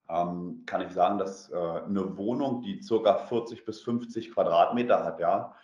[0.10, 3.17] ähm, kann ich sagen, dass äh, eine Wohnung, die ca.
[3.17, 5.56] 40 bis 50 Quadratmeter hat, ja,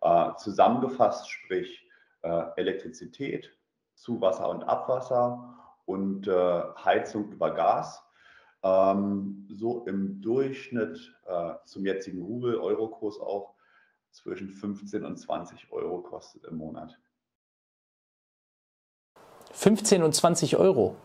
[0.00, 1.88] äh, zusammengefasst, sprich
[2.22, 3.56] äh, Elektrizität,
[3.94, 8.02] Zuwasser und Abwasser und äh, Heizung über Gas,
[8.62, 13.54] ähm, so im Durchschnitt äh, zum jetzigen Rubel-Euro-Kurs auch
[14.10, 16.98] zwischen 15 und 20 Euro kostet im Monat.
[19.52, 20.96] 15 und 20 Euro?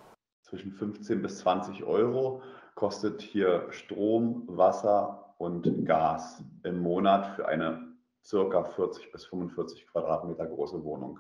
[0.43, 2.41] Zwischen 15 bis 20 Euro
[2.75, 10.45] kostet hier Strom, Wasser und Gas im Monat für eine circa 40 bis 45 Quadratmeter
[10.45, 11.19] große Wohnung.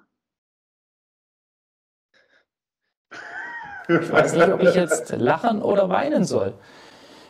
[3.87, 6.53] Ich weiß nicht, ob ich jetzt lachen oder weinen soll.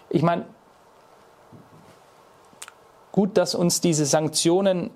[0.09, 0.45] Ich meine,
[3.11, 4.91] gut, dass uns diese Sanktionen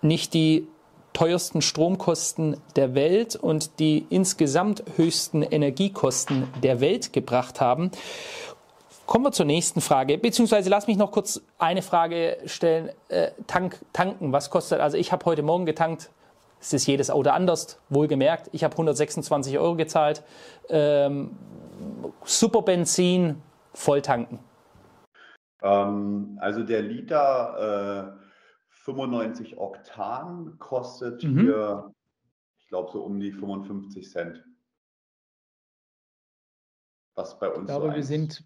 [0.00, 0.66] nicht die
[1.12, 7.90] teuersten Stromkosten der Welt und die insgesamt höchsten Energiekosten der Welt gebracht haben.
[9.12, 12.88] Kommen wir zur nächsten Frage, beziehungsweise lass mich noch kurz eine Frage stellen.
[13.08, 14.80] Äh, Tank, tanken, was kostet?
[14.80, 16.10] Also ich habe heute Morgen getankt,
[16.62, 18.48] es ist jedes Auto anders, wohlgemerkt.
[18.52, 20.22] Ich habe 126 Euro gezahlt.
[20.70, 21.36] Ähm,
[22.24, 23.42] super Benzin,
[23.74, 24.38] voll tanken.
[25.60, 28.26] Ähm, also der Liter äh,
[28.70, 31.38] 95 Oktan kostet mhm.
[31.38, 31.94] hier,
[32.60, 34.42] ich glaube, so um die 55 Cent.
[37.14, 38.42] Was bei uns ich glaube, so wir sind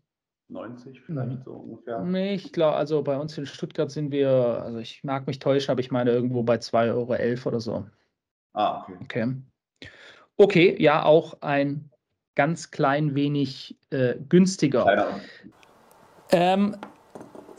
[0.48, 2.04] 90 vielleicht so ungefähr.
[2.32, 5.80] Ich glaube, also bei uns in Stuttgart sind wir, also ich mag mich täuschen, aber
[5.80, 7.86] ich meine irgendwo bei 2,11 Euro oder so.
[8.52, 8.96] Ah, okay.
[9.02, 9.34] Okay.
[10.38, 11.90] Okay, ja, auch ein
[12.34, 15.20] ganz klein wenig äh, günstiger.
[16.30, 16.76] Ähm,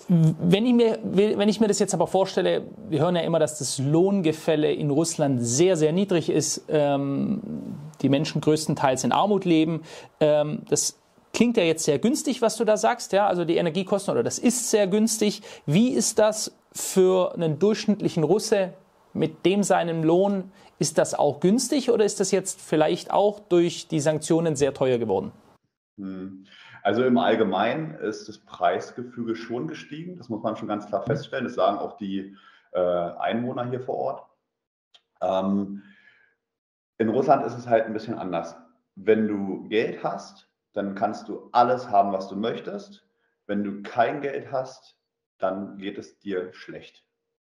[0.07, 3.59] wenn ich, mir, wenn ich mir das jetzt aber vorstelle, wir hören ja immer, dass
[3.59, 7.41] das Lohngefälle in Russland sehr, sehr niedrig ist, ähm,
[8.01, 9.81] die Menschen größtenteils in Armut leben.
[10.19, 10.97] Ähm, das
[11.37, 14.39] klingt ja jetzt sehr günstig, was du da sagst, ja, also die Energiekosten, oder das
[14.39, 15.43] ist sehr günstig.
[15.67, 18.73] Wie ist das für einen durchschnittlichen Russe
[19.13, 23.87] mit dem seinem Lohn ist das auch günstig oder ist das jetzt vielleicht auch durch
[23.87, 25.31] die Sanktionen sehr teuer geworden?
[25.99, 26.47] Hm.
[26.81, 30.17] Also im Allgemeinen ist das Preisgefüge schon gestiegen.
[30.17, 31.45] Das muss man schon ganz klar feststellen.
[31.45, 32.35] Das sagen auch die
[32.71, 34.25] äh, Einwohner hier vor Ort.
[35.21, 35.83] Ähm,
[36.97, 38.55] in Russland ist es halt ein bisschen anders.
[38.95, 40.46] Wenn du Geld hast,
[40.77, 43.03] dann kannst du alles haben, was du möchtest.
[43.47, 44.95] Wenn du kein Geld hast,
[45.39, 47.03] dann geht es dir schlecht.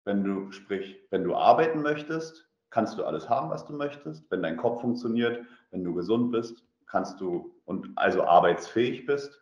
[0.04, 4.30] Wenn du, sprich, wenn du arbeiten möchtest, kannst du alles haben, was du möchtest.
[4.30, 9.42] Wenn dein Kopf funktioniert, wenn du gesund bist, kannst du und also arbeitsfähig bist,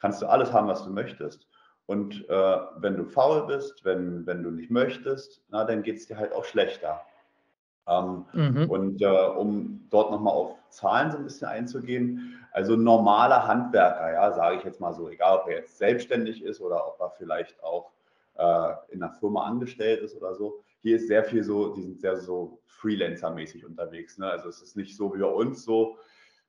[0.00, 1.46] kannst du alles haben, was du möchtest.
[1.86, 6.08] Und äh, wenn du faul bist, wenn, wenn du nicht möchtest, na, dann geht es
[6.08, 7.00] dir halt auch schlechter.
[7.86, 8.68] Ähm, mhm.
[8.68, 14.32] Und äh, um dort nochmal auf Zahlen so ein bisschen einzugehen, also normaler Handwerker, ja,
[14.32, 17.62] sage ich jetzt mal so, egal ob er jetzt selbstständig ist oder ob er vielleicht
[17.62, 17.90] auch
[18.34, 22.00] äh, in einer Firma angestellt ist oder so, hier ist sehr viel so, die sind
[22.00, 24.18] sehr so Freelancer-mäßig unterwegs.
[24.18, 24.28] Ne?
[24.28, 25.96] Also es ist nicht so wie bei uns so,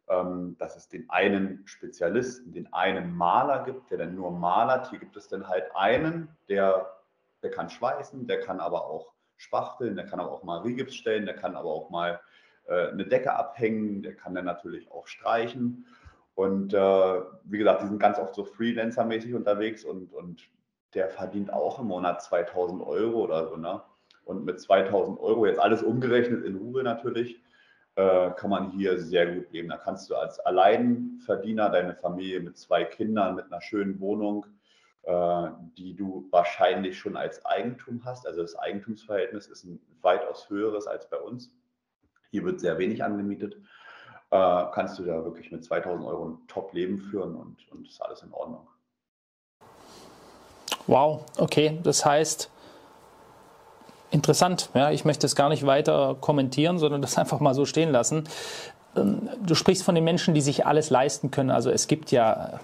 [0.09, 4.89] ähm, dass es den einen Spezialisten, den einen Maler gibt, der dann nur malert.
[4.89, 6.91] Hier gibt es dann halt einen, der,
[7.41, 11.25] der kann schweißen, der kann aber auch spachteln, der kann aber auch mal Rigips stellen,
[11.25, 12.19] der kann aber auch mal
[12.67, 15.85] äh, eine Decke abhängen, der kann dann natürlich auch streichen.
[16.35, 20.49] Und äh, wie gesagt, die sind ganz oft so Freelancer-mäßig unterwegs und, und
[20.93, 23.57] der verdient auch im Monat 2000 Euro oder so.
[23.57, 23.81] Ne?
[24.25, 27.41] Und mit 2000 Euro, jetzt alles umgerechnet in Rubel natürlich,
[27.95, 29.69] äh, kann man hier sehr gut leben.
[29.69, 34.45] Da kannst du als Alleinverdiener deine Familie mit zwei Kindern, mit einer schönen Wohnung,
[35.03, 35.47] äh,
[35.77, 38.25] die du wahrscheinlich schon als Eigentum hast.
[38.25, 41.53] Also das Eigentumsverhältnis ist ein weitaus höheres als bei uns.
[42.33, 43.57] Hier wird sehr wenig angemietet.
[44.31, 48.23] äh, kannst du da wirklich mit 2000 Euro ein Top-Leben führen und, und ist alles
[48.23, 48.67] in Ordnung.
[50.87, 51.79] Wow, okay.
[51.83, 52.49] Das heißt,
[54.09, 54.71] interessant.
[54.73, 58.23] Ja, ich möchte es gar nicht weiter kommentieren, sondern das einfach mal so stehen lassen.
[58.95, 61.51] Ähm, du sprichst von den Menschen, die sich alles leisten können.
[61.51, 62.59] Also es gibt ja,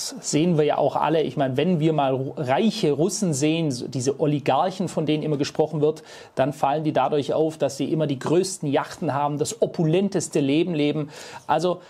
[0.00, 1.22] das sehen wir ja auch alle.
[1.22, 6.02] Ich meine, wenn wir mal reiche Russen sehen, diese Oligarchen, von denen immer gesprochen wird,
[6.34, 10.74] dann fallen die dadurch auf, dass sie immer die größten Yachten haben, das opulenteste Leben
[10.74, 11.10] leben.
[11.46, 11.82] Also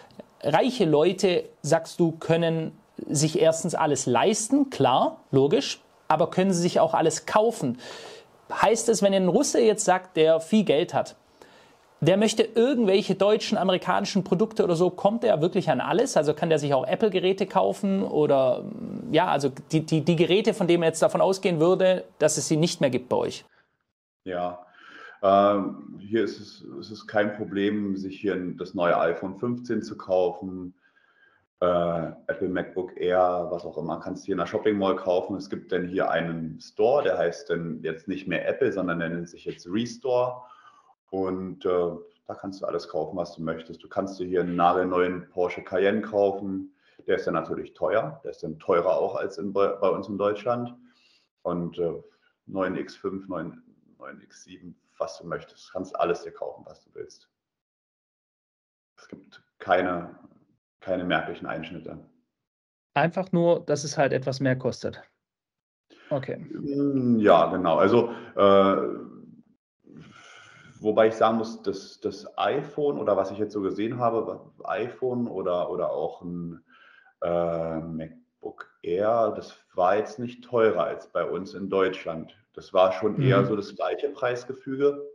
[0.42, 2.72] reiche Leute, sagst du, können
[3.08, 7.78] sich erstens alles leisten, klar, logisch, aber können sie sich auch alles kaufen.
[8.52, 11.14] Heißt es, wenn ein Russe jetzt sagt, der viel Geld hat,
[12.00, 16.16] der möchte irgendwelche deutschen, amerikanischen Produkte oder so, kommt er wirklich an alles?
[16.16, 18.64] Also kann der sich auch Apple-Geräte kaufen oder
[19.10, 22.48] ja, also die, die, die Geräte, von denen man jetzt davon ausgehen würde, dass es
[22.48, 23.44] sie nicht mehr gibt bei euch?
[24.24, 24.64] Ja,
[25.22, 30.74] ähm, hier ist es, es kein Problem, sich hier das neue iPhone 15 zu kaufen
[31.60, 35.36] äh, Apple MacBook Air, was auch immer, kannst du hier in der Shopping Mall kaufen.
[35.36, 39.10] Es gibt dann hier einen Store, der heißt dann jetzt nicht mehr Apple, sondern der
[39.10, 40.42] nennt sich jetzt Restore.
[41.10, 41.90] Und äh,
[42.26, 43.82] da kannst du alles kaufen, was du möchtest.
[43.82, 46.74] Du kannst dir hier einen nagelneuen Porsche Cayenne kaufen.
[47.06, 48.20] Der ist dann natürlich teuer.
[48.24, 50.74] Der ist dann teurer auch als in, bei, bei uns in Deutschland.
[51.42, 52.02] Und äh,
[52.48, 53.62] 9X5, 9,
[53.98, 55.68] 9X7, was du möchtest.
[55.68, 57.28] Du kannst alles dir kaufen, was du willst.
[58.96, 60.18] Es gibt keine
[60.80, 61.98] keine merklichen Einschnitte.
[62.94, 65.02] Einfach nur, dass es halt etwas mehr kostet.
[66.08, 66.38] Okay.
[66.38, 67.76] Mm, ja, genau.
[67.76, 68.76] Also, äh,
[70.80, 75.28] wobei ich sagen muss, dass das iPhone oder was ich jetzt so gesehen habe, iPhone
[75.28, 76.64] oder, oder auch ein
[77.22, 82.34] äh, MacBook Air, das war jetzt nicht teurer als bei uns in Deutschland.
[82.54, 83.22] Das war schon mhm.
[83.22, 85.06] eher so das gleiche Preisgefüge.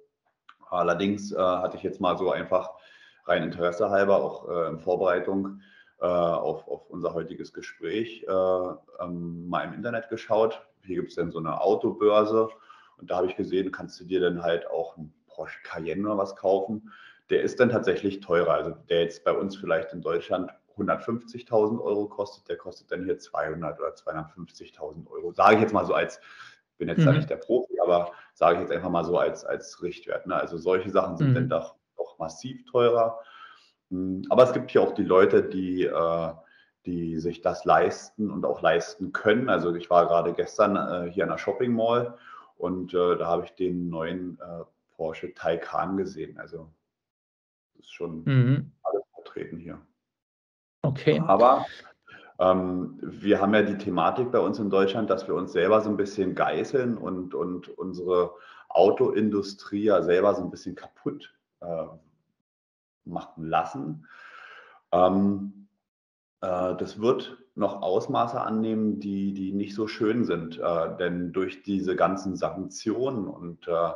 [0.69, 2.71] Allerdings äh, hatte ich jetzt mal so einfach
[3.25, 5.62] rein Interesse halber, auch äh, in Vorbereitung
[5.99, 10.62] äh, auf, auf unser heutiges Gespräch, äh, ähm, mal im Internet geschaut.
[10.84, 12.49] Hier gibt es dann so eine Autobörse
[12.97, 16.17] und da habe ich gesehen, kannst du dir dann halt auch einen Porsche Cayenne oder
[16.17, 16.91] was kaufen.
[17.30, 18.54] Der ist dann tatsächlich teurer.
[18.54, 23.17] Also der jetzt bei uns vielleicht in Deutschland 150.000 Euro kostet, der kostet dann hier
[23.17, 25.34] 200 oder 250.000 Euro.
[25.34, 26.19] Sage ich jetzt mal so als,
[26.78, 27.06] bin jetzt mhm.
[27.06, 30.28] da nicht der Profi, aber sage ich jetzt einfach mal so als, als Richtwert.
[30.28, 30.36] Ne?
[30.36, 31.36] Also solche Sachen sind mhm.
[31.36, 33.19] dann doch auch massiv teurer.
[33.89, 36.34] Hm, aber es gibt hier auch die Leute, die, äh,
[36.86, 39.50] die sich das leisten und auch leisten können.
[39.50, 42.17] Also ich war gerade gestern äh, hier in der Shopping Mall
[42.58, 44.39] und äh, da habe ich den neuen
[44.95, 46.38] Porsche Taycan gesehen.
[46.38, 46.69] Also
[47.79, 48.71] ist schon mhm.
[48.84, 49.79] alles vertreten hier.
[50.81, 51.21] Okay.
[51.25, 51.65] Aber
[52.39, 55.89] ähm, wir haben ja die Thematik bei uns in Deutschland, dass wir uns selber so
[55.89, 58.34] ein bisschen geißeln und, und unsere
[58.69, 61.86] Autoindustrie ja selber so ein bisschen kaputt äh,
[63.05, 64.08] machen lassen.
[64.91, 65.67] Ähm,
[66.41, 71.63] äh, das wird noch Ausmaße annehmen, die, die nicht so schön sind, äh, denn durch
[71.63, 73.91] diese ganzen Sanktionen und äh,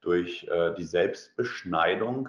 [0.00, 2.28] durch äh, die Selbstbeschneidung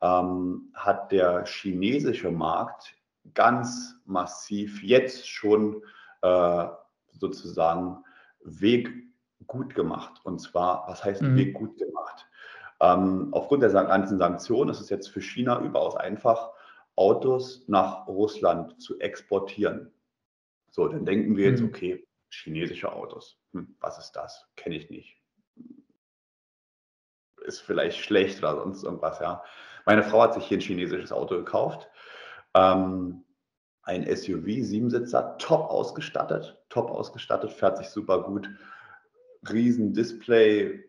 [0.00, 2.94] ähm, hat der chinesische Markt
[3.32, 5.82] ganz massiv jetzt schon
[6.22, 6.66] äh,
[7.12, 8.04] sozusagen
[8.42, 8.90] Weg
[9.46, 10.20] gut gemacht.
[10.24, 11.36] Und zwar, was heißt mhm.
[11.36, 12.26] Weg gut gemacht?
[12.80, 16.50] Ähm, aufgrund der ganzen Sanktionen ist es jetzt für China überaus einfach,
[16.96, 19.92] Autos nach Russland zu exportieren.
[20.70, 21.68] So, dann denken wir jetzt, mhm.
[21.68, 24.46] okay, chinesische Autos, hm, was ist das?
[24.56, 25.16] Kenne ich nicht.
[27.44, 29.42] Ist vielleicht schlecht oder sonst irgendwas, ja.
[29.86, 31.88] Meine Frau hat sich hier ein chinesisches Auto gekauft.
[32.54, 33.24] Ähm,
[33.82, 38.48] ein SUV, Siebensitzer, top ausgestattet, top ausgestattet, fährt sich super gut.
[39.50, 40.88] Riesen Display,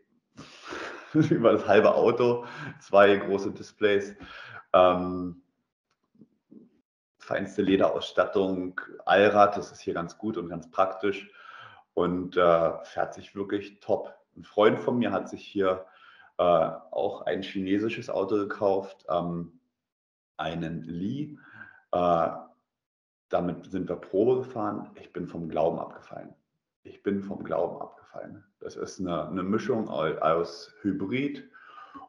[1.14, 2.46] über das halbe Auto,
[2.80, 4.16] zwei große Displays,
[4.74, 5.42] ähm,
[7.18, 11.30] feinste Lederausstattung, Allrad, das ist hier ganz gut und ganz praktisch
[11.94, 14.14] und äh, fährt sich wirklich top.
[14.38, 15.86] Ein Freund von mir hat sich hier
[16.38, 19.60] äh, auch ein chinesisches Auto gekauft, ähm,
[20.38, 21.38] einen Li.
[21.92, 22.28] Äh,
[23.30, 24.92] damit sind wir Probe gefahren.
[24.96, 26.34] Ich bin vom Glauben abgefallen.
[26.84, 28.44] Ich bin vom Glauben abgefallen.
[28.60, 31.50] Das ist eine, eine Mischung aus Hybrid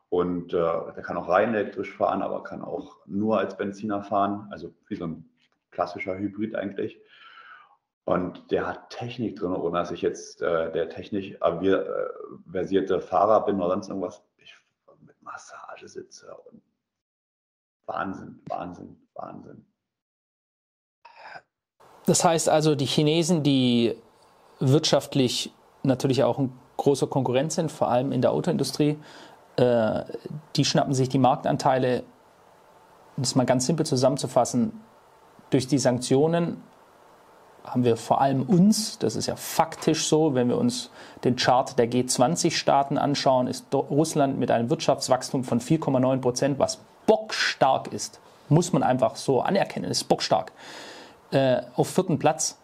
[0.08, 4.48] und äh, der kann auch rein elektrisch fahren, aber kann auch nur als Benziner fahren,
[4.50, 5.28] also wie so ein
[5.70, 7.00] klassischer Hybrid eigentlich.
[8.06, 11.78] Und der hat Technik drin, ohne dass ich jetzt äh, der technisch äh,
[12.50, 14.22] versierte Fahrer bin oder sonst irgendwas.
[14.38, 14.54] Ich
[15.04, 16.62] mit Massage sitze und
[17.86, 19.66] Wahnsinn, Wahnsinn, Wahnsinn.
[22.06, 23.96] Das heißt also, die Chinesen, die
[24.60, 28.98] wirtschaftlich natürlich auch ein großer Konkurrent sind, vor allem in der Autoindustrie.
[29.56, 30.04] Äh,
[30.54, 32.04] die schnappen sich die Marktanteile
[33.16, 34.80] um das mal ganz simpel zusammenzufassen,
[35.50, 36.62] durch die Sanktionen
[37.66, 40.90] haben wir vor allem uns, das ist ja faktisch so, wenn wir uns
[41.24, 47.92] den Chart der G20-Staaten anschauen, ist Russland mit einem Wirtschaftswachstum von 4,9 Prozent, was bockstark
[47.92, 50.52] ist, muss man einfach so anerkennen, ist bockstark,
[51.30, 52.58] äh, auf vierten Platz.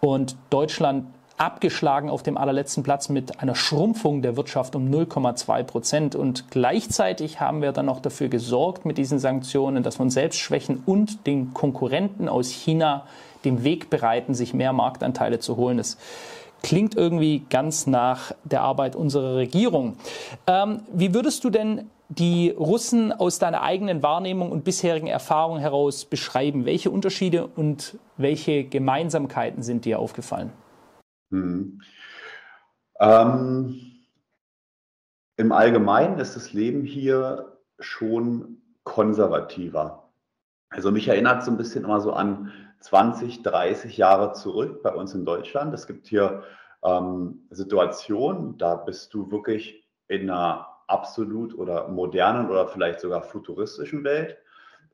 [0.00, 6.14] Und Deutschland abgeschlagen auf dem allerletzten Platz mit einer Schrumpfung der Wirtschaft um 0,2 Prozent.
[6.14, 10.38] Und gleichzeitig haben wir dann noch dafür gesorgt mit diesen Sanktionen, dass wir uns selbst
[10.38, 13.04] schwächen und den Konkurrenten aus China
[13.44, 15.76] den Weg bereiten, sich mehr Marktanteile zu holen.
[15.76, 15.98] Das
[16.62, 19.96] klingt irgendwie ganz nach der Arbeit unserer Regierung.
[20.46, 26.04] Ähm, wie würdest du denn die Russen aus deiner eigenen Wahrnehmung und bisherigen Erfahrung heraus
[26.04, 26.64] beschreiben?
[26.64, 30.52] Welche Unterschiede und welche Gemeinsamkeiten sind dir aufgefallen?
[31.36, 31.82] Hm.
[32.98, 33.80] Ähm,
[35.36, 40.10] Im Allgemeinen ist das Leben hier schon konservativer.
[40.70, 45.14] Also mich erinnert so ein bisschen immer so an 20, 30 Jahre zurück bei uns
[45.14, 45.74] in Deutschland.
[45.74, 46.42] Es gibt hier
[46.82, 54.04] ähm, Situationen, da bist du wirklich in einer absolut oder modernen oder vielleicht sogar futuristischen
[54.04, 54.38] Welt.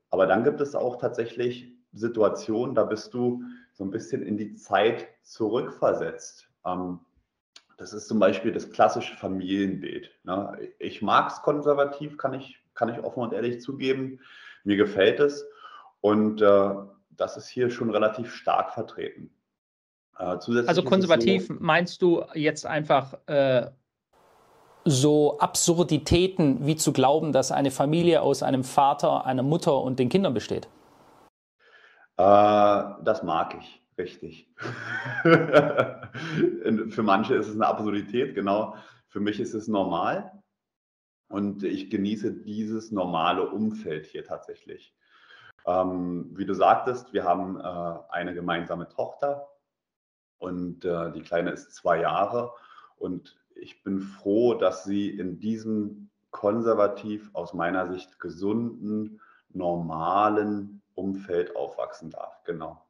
[0.09, 4.55] Aber dann gibt es auch tatsächlich Situationen, da bist du so ein bisschen in die
[4.55, 6.47] Zeit zurückversetzt.
[6.65, 6.99] Ähm,
[7.77, 10.11] das ist zum Beispiel das klassische Familienbild.
[10.23, 10.69] Ne?
[10.79, 14.19] Ich mag es konservativ, kann ich, kann ich offen und ehrlich zugeben.
[14.63, 15.45] Mir gefällt es.
[16.01, 16.69] Und äh,
[17.09, 19.31] das ist hier schon relativ stark vertreten.
[20.19, 23.71] Äh, also konservativ so, meinst du jetzt einfach äh,
[24.85, 30.09] so Absurditäten wie zu glauben, dass eine Familie aus einem Vater, einer Mutter und den
[30.09, 30.67] Kindern besteht?
[32.17, 34.49] Äh, das mag ich, richtig.
[35.23, 38.75] Für manche ist es eine Absurdität, genau.
[39.07, 40.31] Für mich ist es normal.
[41.29, 44.95] Und ich genieße dieses normale Umfeld hier tatsächlich.
[45.65, 49.49] Ähm, wie du sagtest, wir haben äh, eine gemeinsame Tochter
[50.37, 52.51] und äh, die Kleine ist zwei Jahre.
[52.97, 61.55] Und ich bin froh, dass sie in diesem konservativ, aus meiner Sicht gesunden, normalen Umfeld
[61.55, 62.43] aufwachsen darf.
[62.43, 62.85] Genau.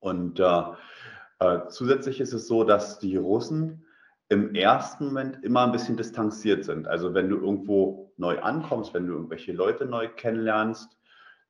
[0.00, 0.62] Und äh,
[1.38, 3.84] äh, zusätzlich ist es so, dass die Russen
[4.28, 6.86] im ersten Moment immer ein bisschen distanziert sind.
[6.86, 10.98] Also wenn du irgendwo neu ankommst, wenn du irgendwelche Leute neu kennenlernst,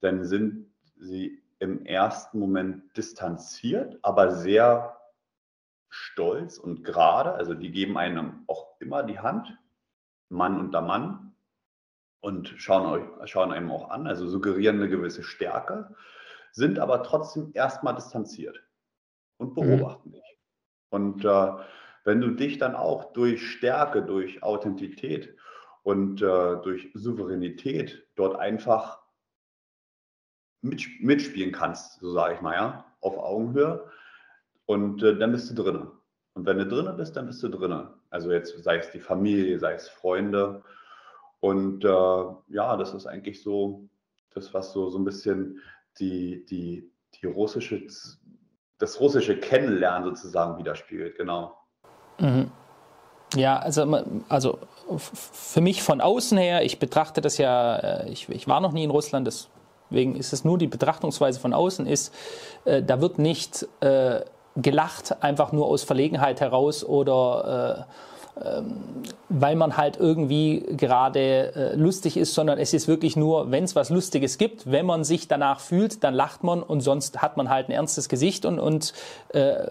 [0.01, 4.99] dann sind sie im ersten Moment distanziert, aber sehr
[5.89, 7.33] stolz und gerade.
[7.33, 9.57] Also die geben einem auch immer die Hand,
[10.29, 11.24] Mann unter Mann
[12.25, 15.95] und schauen, euch, schauen einem auch an, also suggerieren eine gewisse Stärke,
[16.53, 18.65] sind aber trotzdem erstmal distanziert
[19.37, 19.55] und mhm.
[19.55, 20.13] beobachten mhm.
[20.15, 20.39] dich.
[20.89, 21.53] Und äh,
[22.05, 25.37] wenn du dich dann auch durch Stärke, durch Authentität
[25.83, 29.03] und äh, durch Souveränität dort einfach
[30.63, 33.91] mitspielen kannst, so sage ich mal, ja, auf Augenhöhe,
[34.65, 35.93] und äh, dann bist du drinne.
[36.33, 37.93] Und wenn du drinne bist, dann bist du drinne.
[38.09, 40.63] Also jetzt sei es die Familie, sei es Freunde.
[41.45, 41.89] Und äh,
[42.55, 43.87] ja, das ist eigentlich so
[44.33, 45.61] das, was so, so ein bisschen
[46.01, 47.87] die, die, die russische,
[48.79, 51.55] das russische Kennenlernen sozusagen widerspiegelt, genau.
[52.19, 52.51] Mhm.
[53.37, 53.83] Ja, also,
[54.31, 54.59] also
[54.97, 58.85] für mich von außen her, ich betrachte das ja, äh, ich, ich war noch nie
[58.85, 62.15] in Russland, deswegen ist es nur die Betrachtungsweise von außen, ist,
[62.65, 64.23] äh, da wird nicht äh,
[64.57, 68.14] gelacht, einfach nur aus Verlegenheit heraus oder äh,
[69.29, 73.77] weil man halt irgendwie gerade äh, lustig ist, sondern es ist wirklich nur, wenn es
[73.77, 77.49] was Lustiges gibt, wenn man sich danach fühlt, dann lacht man und sonst hat man
[77.49, 78.93] halt ein ernstes Gesicht und, und
[79.29, 79.69] äh,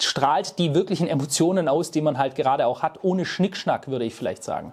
[0.00, 4.14] strahlt die wirklichen Emotionen aus, die man halt gerade auch hat, ohne Schnickschnack, würde ich
[4.14, 4.72] vielleicht sagen.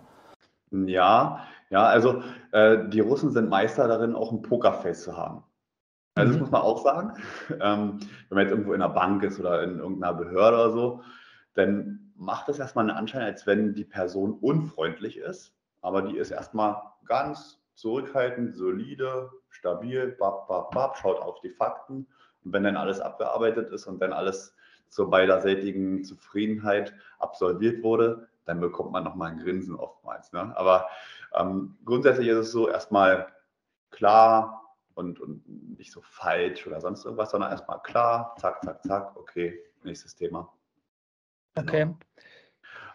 [0.71, 5.43] Ja, ja, also äh, die Russen sind Meister darin, auch ein Pokerface zu haben.
[6.15, 6.41] Also das mhm.
[6.43, 7.13] muss man auch sagen.
[7.49, 11.01] Ähm, wenn man jetzt irgendwo in einer Bank ist oder in irgendeiner Behörde oder so,
[11.55, 16.31] dann macht es erstmal einen Anschein, als wenn die Person unfreundlich ist, aber die ist
[16.31, 22.07] erstmal ganz zurückhaltend, solide, stabil, bab, bab, bab, schaut auf die Fakten.
[22.43, 24.55] Und wenn dann alles abgearbeitet ist und wenn alles
[24.89, 30.31] zur beiderseitigen Zufriedenheit absolviert wurde, dann bekommt man nochmal ein Grinsen oftmals.
[30.33, 30.53] Ne?
[30.55, 30.87] Aber
[31.33, 33.27] ähm, grundsätzlich ist es so erstmal
[33.89, 39.15] klar und, und nicht so falsch oder sonst irgendwas, sondern erstmal klar, zack, zack, zack,
[39.17, 40.51] okay, nächstes Thema.
[41.55, 41.85] Okay.
[41.85, 41.97] Genau.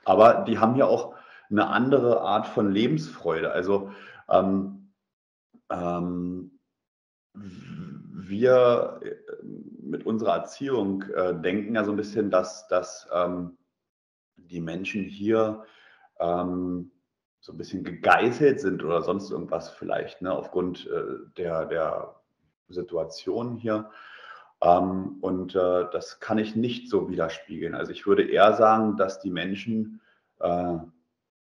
[0.05, 1.15] Aber die haben ja auch
[1.51, 3.53] eine andere Art von Lebensfreude.
[3.53, 3.93] Also
[4.29, 4.93] ähm,
[5.71, 6.59] ähm,
[7.35, 9.45] wir äh,
[9.83, 13.57] mit unserer Erziehung äh, denken ja so ein bisschen, dass, dass ähm,
[14.37, 15.65] die Menschen hier
[16.19, 16.91] ähm,
[17.41, 21.05] so ein bisschen gegeißelt sind oder sonst irgendwas vielleicht, ne, aufgrund äh,
[21.37, 22.21] der, der
[22.69, 23.91] Situation hier.
[24.61, 27.75] Ähm, und äh, das kann ich nicht so widerspiegeln.
[27.75, 30.01] Also ich würde eher sagen, dass die Menschen
[30.41, 30.79] äh,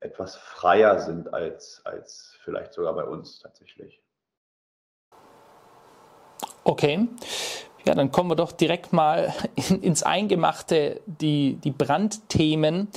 [0.01, 4.01] etwas freier sind als, als vielleicht sogar bei uns tatsächlich.
[6.65, 7.09] Okay.
[7.85, 12.89] Ja, dann kommen wir doch direkt mal in, ins Eingemachte, die, die Brandthemen.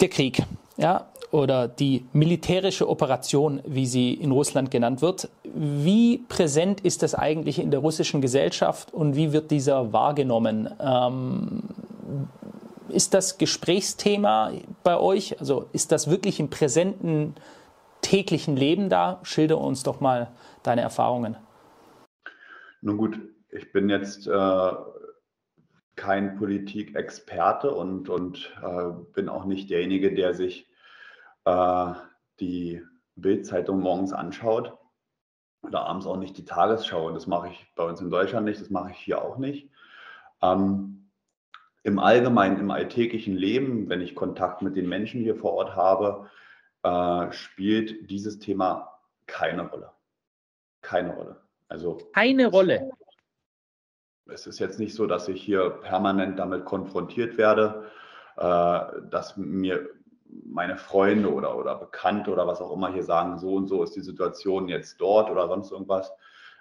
[0.00, 0.42] Der Krieg,
[0.76, 5.28] ja, oder die militärische Operation, wie sie in Russland genannt wird.
[5.44, 10.68] Wie präsent ist das eigentlich in der russischen Gesellschaft und wie wird dieser wahrgenommen?
[10.80, 11.62] Ähm,
[12.88, 14.52] ist das Gesprächsthema
[14.82, 15.38] bei euch?
[15.40, 17.34] Also ist das wirklich im präsenten
[18.00, 19.20] täglichen Leben da?
[19.22, 20.30] Schilder uns doch mal
[20.62, 21.36] deine Erfahrungen.
[22.80, 23.18] Nun gut,
[23.50, 24.70] ich bin jetzt äh,
[25.96, 30.68] kein Politikexperte und, und äh, bin auch nicht derjenige, der sich
[31.46, 31.92] äh,
[32.40, 32.82] die
[33.14, 34.76] Bildzeitung morgens anschaut
[35.62, 37.06] oder abends auch nicht die Tagesschau.
[37.06, 39.70] Und das mache ich bei uns in Deutschland nicht, das mache ich hier auch nicht.
[40.42, 41.10] Ähm,
[41.82, 46.28] Im Allgemeinen, im alltäglichen Leben, wenn ich Kontakt mit den Menschen hier vor Ort habe,
[46.82, 49.92] äh, spielt dieses Thema keine Rolle.
[50.82, 51.40] Keine Rolle.
[51.68, 52.90] Also keine Rolle.
[54.26, 57.88] Es ist jetzt nicht so, dass ich hier permanent damit konfrontiert werde,
[58.36, 59.88] äh, dass mir
[60.28, 63.94] meine Freunde oder, oder Bekannte oder was auch immer hier sagen, so und so ist
[63.96, 66.12] die Situation jetzt dort oder sonst irgendwas.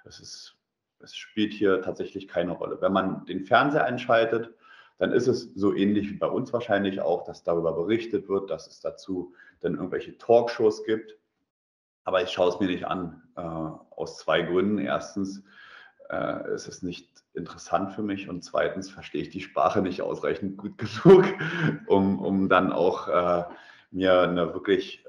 [0.05, 0.57] Es, ist,
[0.99, 2.79] es spielt hier tatsächlich keine Rolle.
[2.81, 4.53] Wenn man den Fernseher einschaltet,
[4.97, 8.67] dann ist es so ähnlich wie bei uns wahrscheinlich auch, dass darüber berichtet wird, dass
[8.67, 11.17] es dazu dann irgendwelche Talkshows gibt.
[12.03, 14.77] Aber ich schaue es mir nicht an, äh, aus zwei Gründen.
[14.77, 15.43] Erstens,
[16.09, 20.57] äh, es ist nicht interessant für mich und zweitens verstehe ich die Sprache nicht ausreichend
[20.57, 21.25] gut genug,
[21.87, 23.43] um, um dann auch äh,
[23.91, 25.05] mir eine wirklich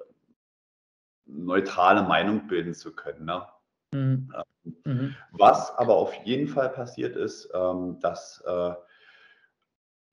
[1.27, 3.25] neutrale Meinung bilden zu können.
[3.25, 3.47] Ne?
[3.93, 4.33] Mhm.
[4.65, 5.15] Ähm, mhm.
[5.33, 8.75] Was aber auf jeden Fall passiert ist, ähm, dass äh,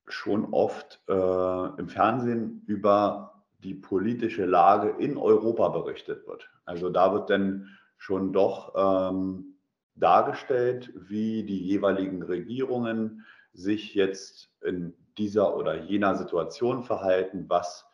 [0.06, 6.50] schon oft äh, im Fernsehen über die politische Lage in Europa berichtet wird.
[6.66, 9.53] Also da wird dann schon doch ähm,
[9.96, 17.86] dargestellt, wie die jeweiligen Regierungen sich jetzt in dieser oder jener Situation verhalten, was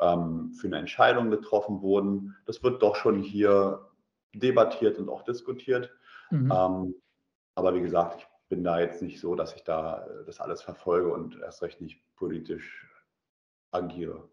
[0.00, 2.36] ähm, für eine Entscheidung getroffen wurden.
[2.46, 3.88] Das wird doch schon hier
[4.32, 5.90] debattiert und auch diskutiert.
[6.30, 6.52] Mhm.
[6.54, 6.94] Ähm,
[7.54, 11.12] aber wie gesagt, ich bin da jetzt nicht so, dass ich da das alles verfolge
[11.12, 12.86] und erst recht nicht politisch
[13.72, 14.28] agiere.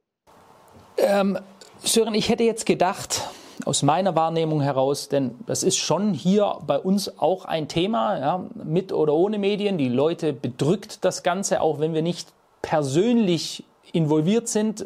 [0.98, 1.38] Ähm,
[1.80, 3.30] Sören, ich hätte jetzt gedacht,
[3.66, 8.46] aus meiner Wahrnehmung heraus, denn das ist schon hier bei uns auch ein Thema, ja,
[8.64, 9.78] mit oder ohne Medien.
[9.78, 12.30] Die Leute bedrückt das Ganze, auch wenn wir nicht
[12.62, 14.82] persönlich involviert sind.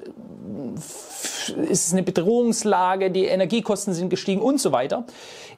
[0.75, 5.05] Ist es eine Bedrohungslage, die Energiekosten sind gestiegen und so weiter.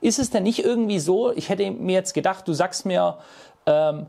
[0.02, 3.18] Ist es denn nicht irgendwie so, ich hätte mir jetzt gedacht, du sagst mir,
[3.66, 4.08] ähm,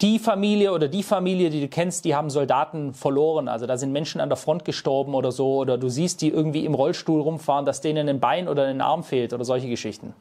[0.00, 3.48] die Familie oder die Familie, die du kennst, die haben Soldaten verloren.
[3.48, 5.56] Also da sind Menschen an der Front gestorben oder so.
[5.56, 9.02] Oder du siehst die irgendwie im Rollstuhl rumfahren, dass denen ein Bein oder ein Arm
[9.02, 10.14] fehlt oder solche Geschichten.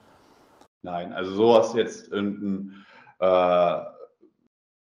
[0.82, 2.86] Nein, also sowas jetzt irgendein
[3.20, 3.82] äh,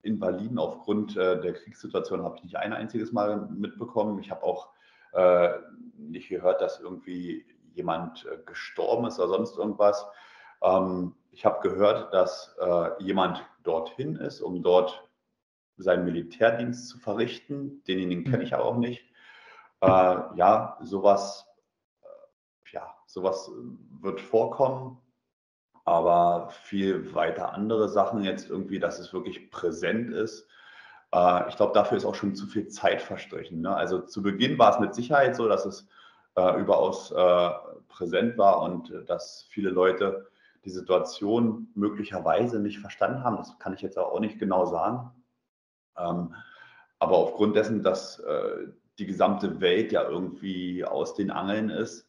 [0.02, 4.20] Invaliden aufgrund äh, der Kriegssituation habe ich nicht ein einziges Mal mitbekommen.
[4.20, 4.70] Ich habe auch
[5.14, 5.50] äh,
[5.98, 10.06] nicht gehört, dass irgendwie jemand äh, gestorben ist oder sonst irgendwas.
[10.64, 15.08] Ähm, ich habe gehört, dass äh, jemand dorthin ist, um dort
[15.78, 17.84] seinen Militärdienst zu verrichten.
[17.88, 19.04] Denjenigen kenne ich aber auch nicht.
[19.82, 19.88] Äh,
[20.36, 21.46] ja, sowas,
[22.02, 22.08] äh,
[22.72, 23.52] ja, sowas
[24.02, 25.02] wird vorkommen,
[25.86, 30.48] aber viel weiter andere Sachen jetzt irgendwie, dass es wirklich präsent ist.
[31.14, 33.62] Äh, ich glaube, dafür ist auch schon zu viel Zeit verstrichen.
[33.62, 33.76] Ne?
[33.76, 35.88] Also zu Beginn war es mit Sicherheit so, dass es
[36.36, 37.50] äh, überaus äh,
[37.90, 40.28] präsent war und äh, dass viele Leute
[40.66, 43.38] die Situation möglicherweise nicht verstanden haben.
[43.38, 45.12] Das kann ich jetzt auch nicht genau sagen.
[45.98, 46.36] Ähm,
[47.00, 48.68] aber aufgrund dessen, dass äh,
[49.00, 52.08] die gesamte Welt ja irgendwie aus den Angeln ist,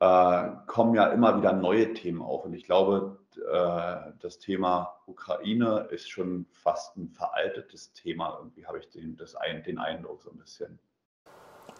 [0.00, 2.44] äh, kommen ja immer wieder neue Themen auf.
[2.44, 8.38] Und ich glaube, äh, das Thema Ukraine ist schon fast ein veraltetes Thema.
[8.38, 9.36] Irgendwie habe ich den, das,
[9.66, 10.78] den Eindruck so ein bisschen.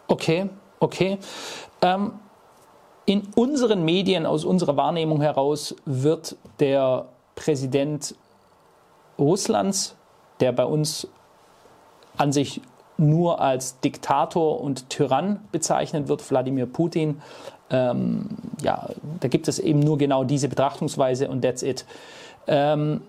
[0.08, 0.50] Okay,
[0.80, 1.18] okay.
[1.82, 2.20] Ähm,
[3.06, 8.14] in unseren Medien, aus unserer Wahrnehmung heraus, wird der Präsident
[9.18, 9.96] Russlands,
[10.40, 11.08] der bei uns
[12.16, 12.60] an sich
[12.96, 17.22] nur als Diktator und Tyrann bezeichnet wird, Wladimir Putin,
[17.70, 18.26] ähm,
[18.60, 18.88] ja,
[19.20, 21.86] da gibt es eben nur genau diese Betrachtungsweise und that's it.
[22.46, 23.00] Ähm,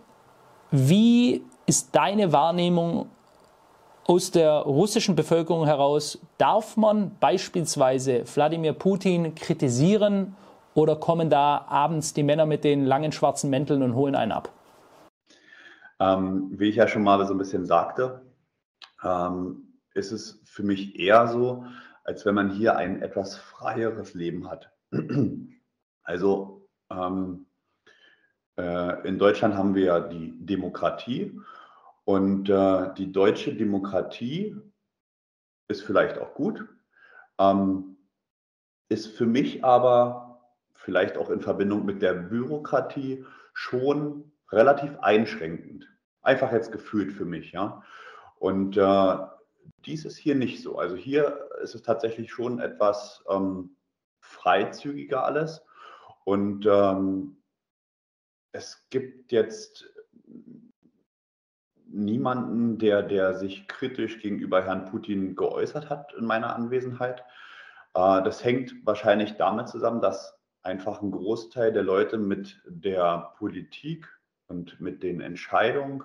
[0.69, 3.07] wie ist deine Wahrnehmung
[4.05, 10.35] aus der russischen Bevölkerung heraus, darf man beispielsweise Wladimir Putin kritisieren
[10.73, 14.51] oder kommen da abends die Männer mit den langen schwarzen Mänteln und holen einen ab?
[15.99, 18.21] Ähm, wie ich ja schon mal so ein bisschen sagte,
[19.03, 21.65] ähm, ist es für mich eher so,
[22.03, 24.71] als wenn man hier ein etwas freieres Leben hat.
[26.03, 27.45] Also ähm,
[28.57, 31.39] äh, in Deutschland haben wir ja die Demokratie
[32.05, 34.55] und äh, die deutsche Demokratie
[35.67, 36.67] ist vielleicht auch gut,
[37.39, 37.97] ähm,
[38.89, 40.41] ist für mich aber
[40.73, 45.87] vielleicht auch in Verbindung mit der Bürokratie schon relativ einschränkend.
[46.21, 47.83] Einfach jetzt gefühlt für mich, ja.
[48.37, 49.17] Und äh,
[49.85, 50.77] dies ist hier nicht so.
[50.77, 53.75] Also hier ist es tatsächlich schon etwas ähm,
[54.19, 55.63] freizügiger alles.
[56.23, 57.37] Und ähm,
[58.51, 59.89] es gibt jetzt
[61.93, 67.21] niemanden, der, der sich kritisch gegenüber Herrn Putin geäußert hat in meiner Anwesenheit.
[67.93, 74.07] Äh, das hängt wahrscheinlich damit zusammen, dass einfach ein Großteil der Leute mit der Politik
[74.47, 76.03] und mit den Entscheidungen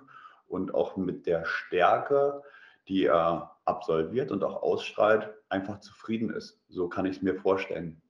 [0.49, 2.43] und auch mit der Stärke,
[2.89, 6.61] die er absolviert und auch ausstrahlt, einfach zufrieden ist.
[6.69, 8.01] So kann ich es mir vorstellen.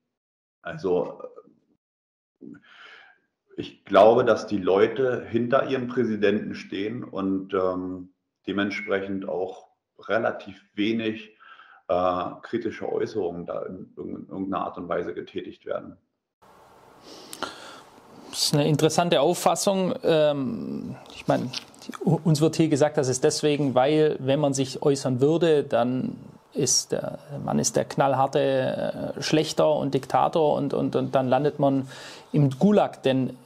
[0.63, 1.23] Also
[3.57, 8.11] ich glaube, dass die Leute hinter ihrem Präsidenten stehen und ähm,
[8.47, 11.35] dementsprechend auch relativ wenig
[11.89, 15.97] äh, kritische Äußerungen da in, in irgendeiner Art und Weise getätigt werden.
[18.31, 19.95] Das ist eine interessante Auffassung.
[20.05, 21.51] Ähm, ich meine,
[22.05, 26.19] uns wird hier gesagt, das ist deswegen, weil wenn man sich äußern würde, dann
[26.53, 31.59] ist der man ist der knallharte äh, Schlechter und Diktator und, und, und dann landet
[31.59, 31.89] man
[32.33, 33.03] im Gulag.
[33.03, 33.37] Denn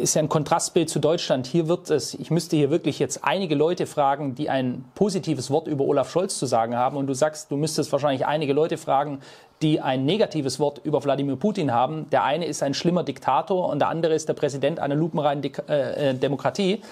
[0.00, 1.46] ist ja ein Kontrastbild zu Deutschland.
[1.46, 5.68] Hier wird es, ich müsste hier wirklich jetzt einige Leute fragen, die ein positives Wort
[5.68, 6.96] über Olaf Scholz zu sagen haben.
[6.96, 9.20] Und du sagst, du müsstest wahrscheinlich einige Leute fragen,
[9.62, 12.08] die ein negatives Wort über Wladimir Putin haben.
[12.10, 15.62] Der eine ist ein schlimmer Diktator und der andere ist der Präsident einer lupenreinen Dik
[15.68, 16.82] äh, äh Demokratie.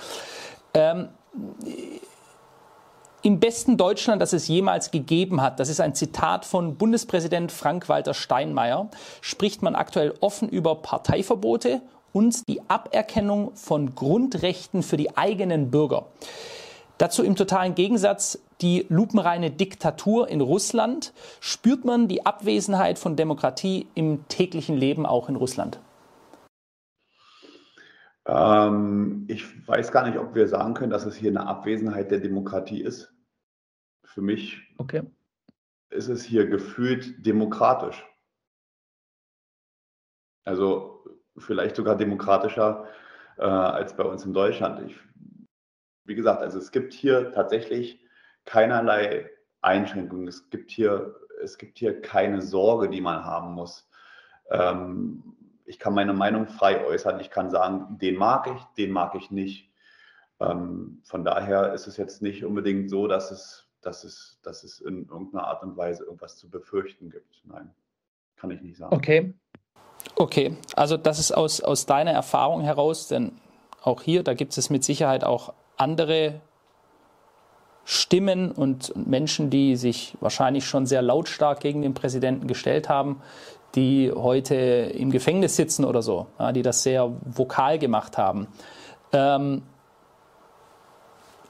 [0.74, 1.08] Ähm,
[3.22, 8.14] im besten Deutschland, das es jemals gegeben hat, das ist ein Zitat von Bundespräsident Frank-Walter
[8.14, 8.88] Steinmeier,
[9.20, 11.80] spricht man aktuell offen über Parteiverbote
[12.12, 16.06] und die Aberkennung von Grundrechten für die eigenen Bürger.
[16.98, 21.12] Dazu im totalen Gegensatz die lupenreine Diktatur in Russland.
[21.40, 25.78] Spürt man die Abwesenheit von Demokratie im täglichen Leben auch in Russland?
[28.26, 32.18] Ähm, ich weiß gar nicht, ob wir sagen können, dass es hier eine Abwesenheit der
[32.18, 33.12] Demokratie ist.
[34.04, 35.02] Für mich okay.
[35.90, 38.04] ist es hier gefühlt demokratisch.
[40.44, 41.04] Also
[41.38, 42.86] vielleicht sogar demokratischer
[43.38, 44.88] äh, als bei uns in Deutschland.
[44.88, 44.96] Ich,
[46.04, 48.00] wie gesagt, also es gibt hier tatsächlich
[48.44, 49.30] keinerlei
[49.60, 50.26] Einschränkungen.
[50.26, 53.88] Es gibt hier, es gibt hier keine Sorge, die man haben muss.
[54.50, 55.22] Ähm,
[55.64, 57.20] ich kann meine Meinung frei äußern.
[57.20, 59.70] Ich kann sagen, den mag ich, den mag ich nicht.
[60.40, 64.80] Ähm, von daher ist es jetzt nicht unbedingt so, dass es, dass, es, dass es
[64.80, 67.42] in irgendeiner Art und Weise irgendwas zu befürchten gibt.
[67.44, 67.74] Nein,
[68.36, 68.94] kann ich nicht sagen.
[68.94, 69.34] Okay.
[70.20, 73.38] Okay, also das ist aus, aus deiner Erfahrung heraus, denn
[73.84, 76.40] auch hier, da gibt es mit Sicherheit auch andere
[77.84, 83.22] Stimmen und Menschen, die sich wahrscheinlich schon sehr lautstark gegen den Präsidenten gestellt haben,
[83.76, 88.48] die heute im Gefängnis sitzen oder so, ja, die das sehr vokal gemacht haben.
[89.12, 89.62] Ähm,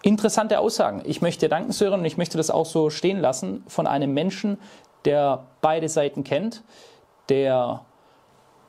[0.02, 1.00] interessante Aussagen.
[1.06, 4.58] Ich möchte danken, Sören, und ich möchte das auch so stehen lassen von einem Menschen,
[5.06, 6.62] der beide Seiten kennt,
[7.30, 7.86] der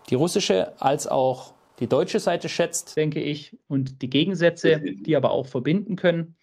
[0.10, 5.32] die russische als auch die deutsche Seite schätzt, denke ich, und die Gegensätze, die aber
[5.32, 6.36] auch verbinden können.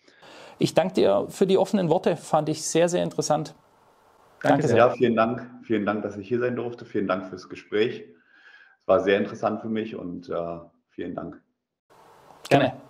[0.59, 3.55] Ich danke dir für die offenen Worte, fand ich sehr, sehr interessant.
[4.43, 4.77] Danke sehr.
[4.77, 5.47] Ja, vielen Dank.
[5.65, 6.85] Vielen Dank, dass ich hier sein durfte.
[6.85, 8.05] Vielen Dank fürs Gespräch.
[8.81, 10.59] Es war sehr interessant für mich und äh,
[10.91, 11.41] vielen Dank.
[12.49, 12.77] Gerne.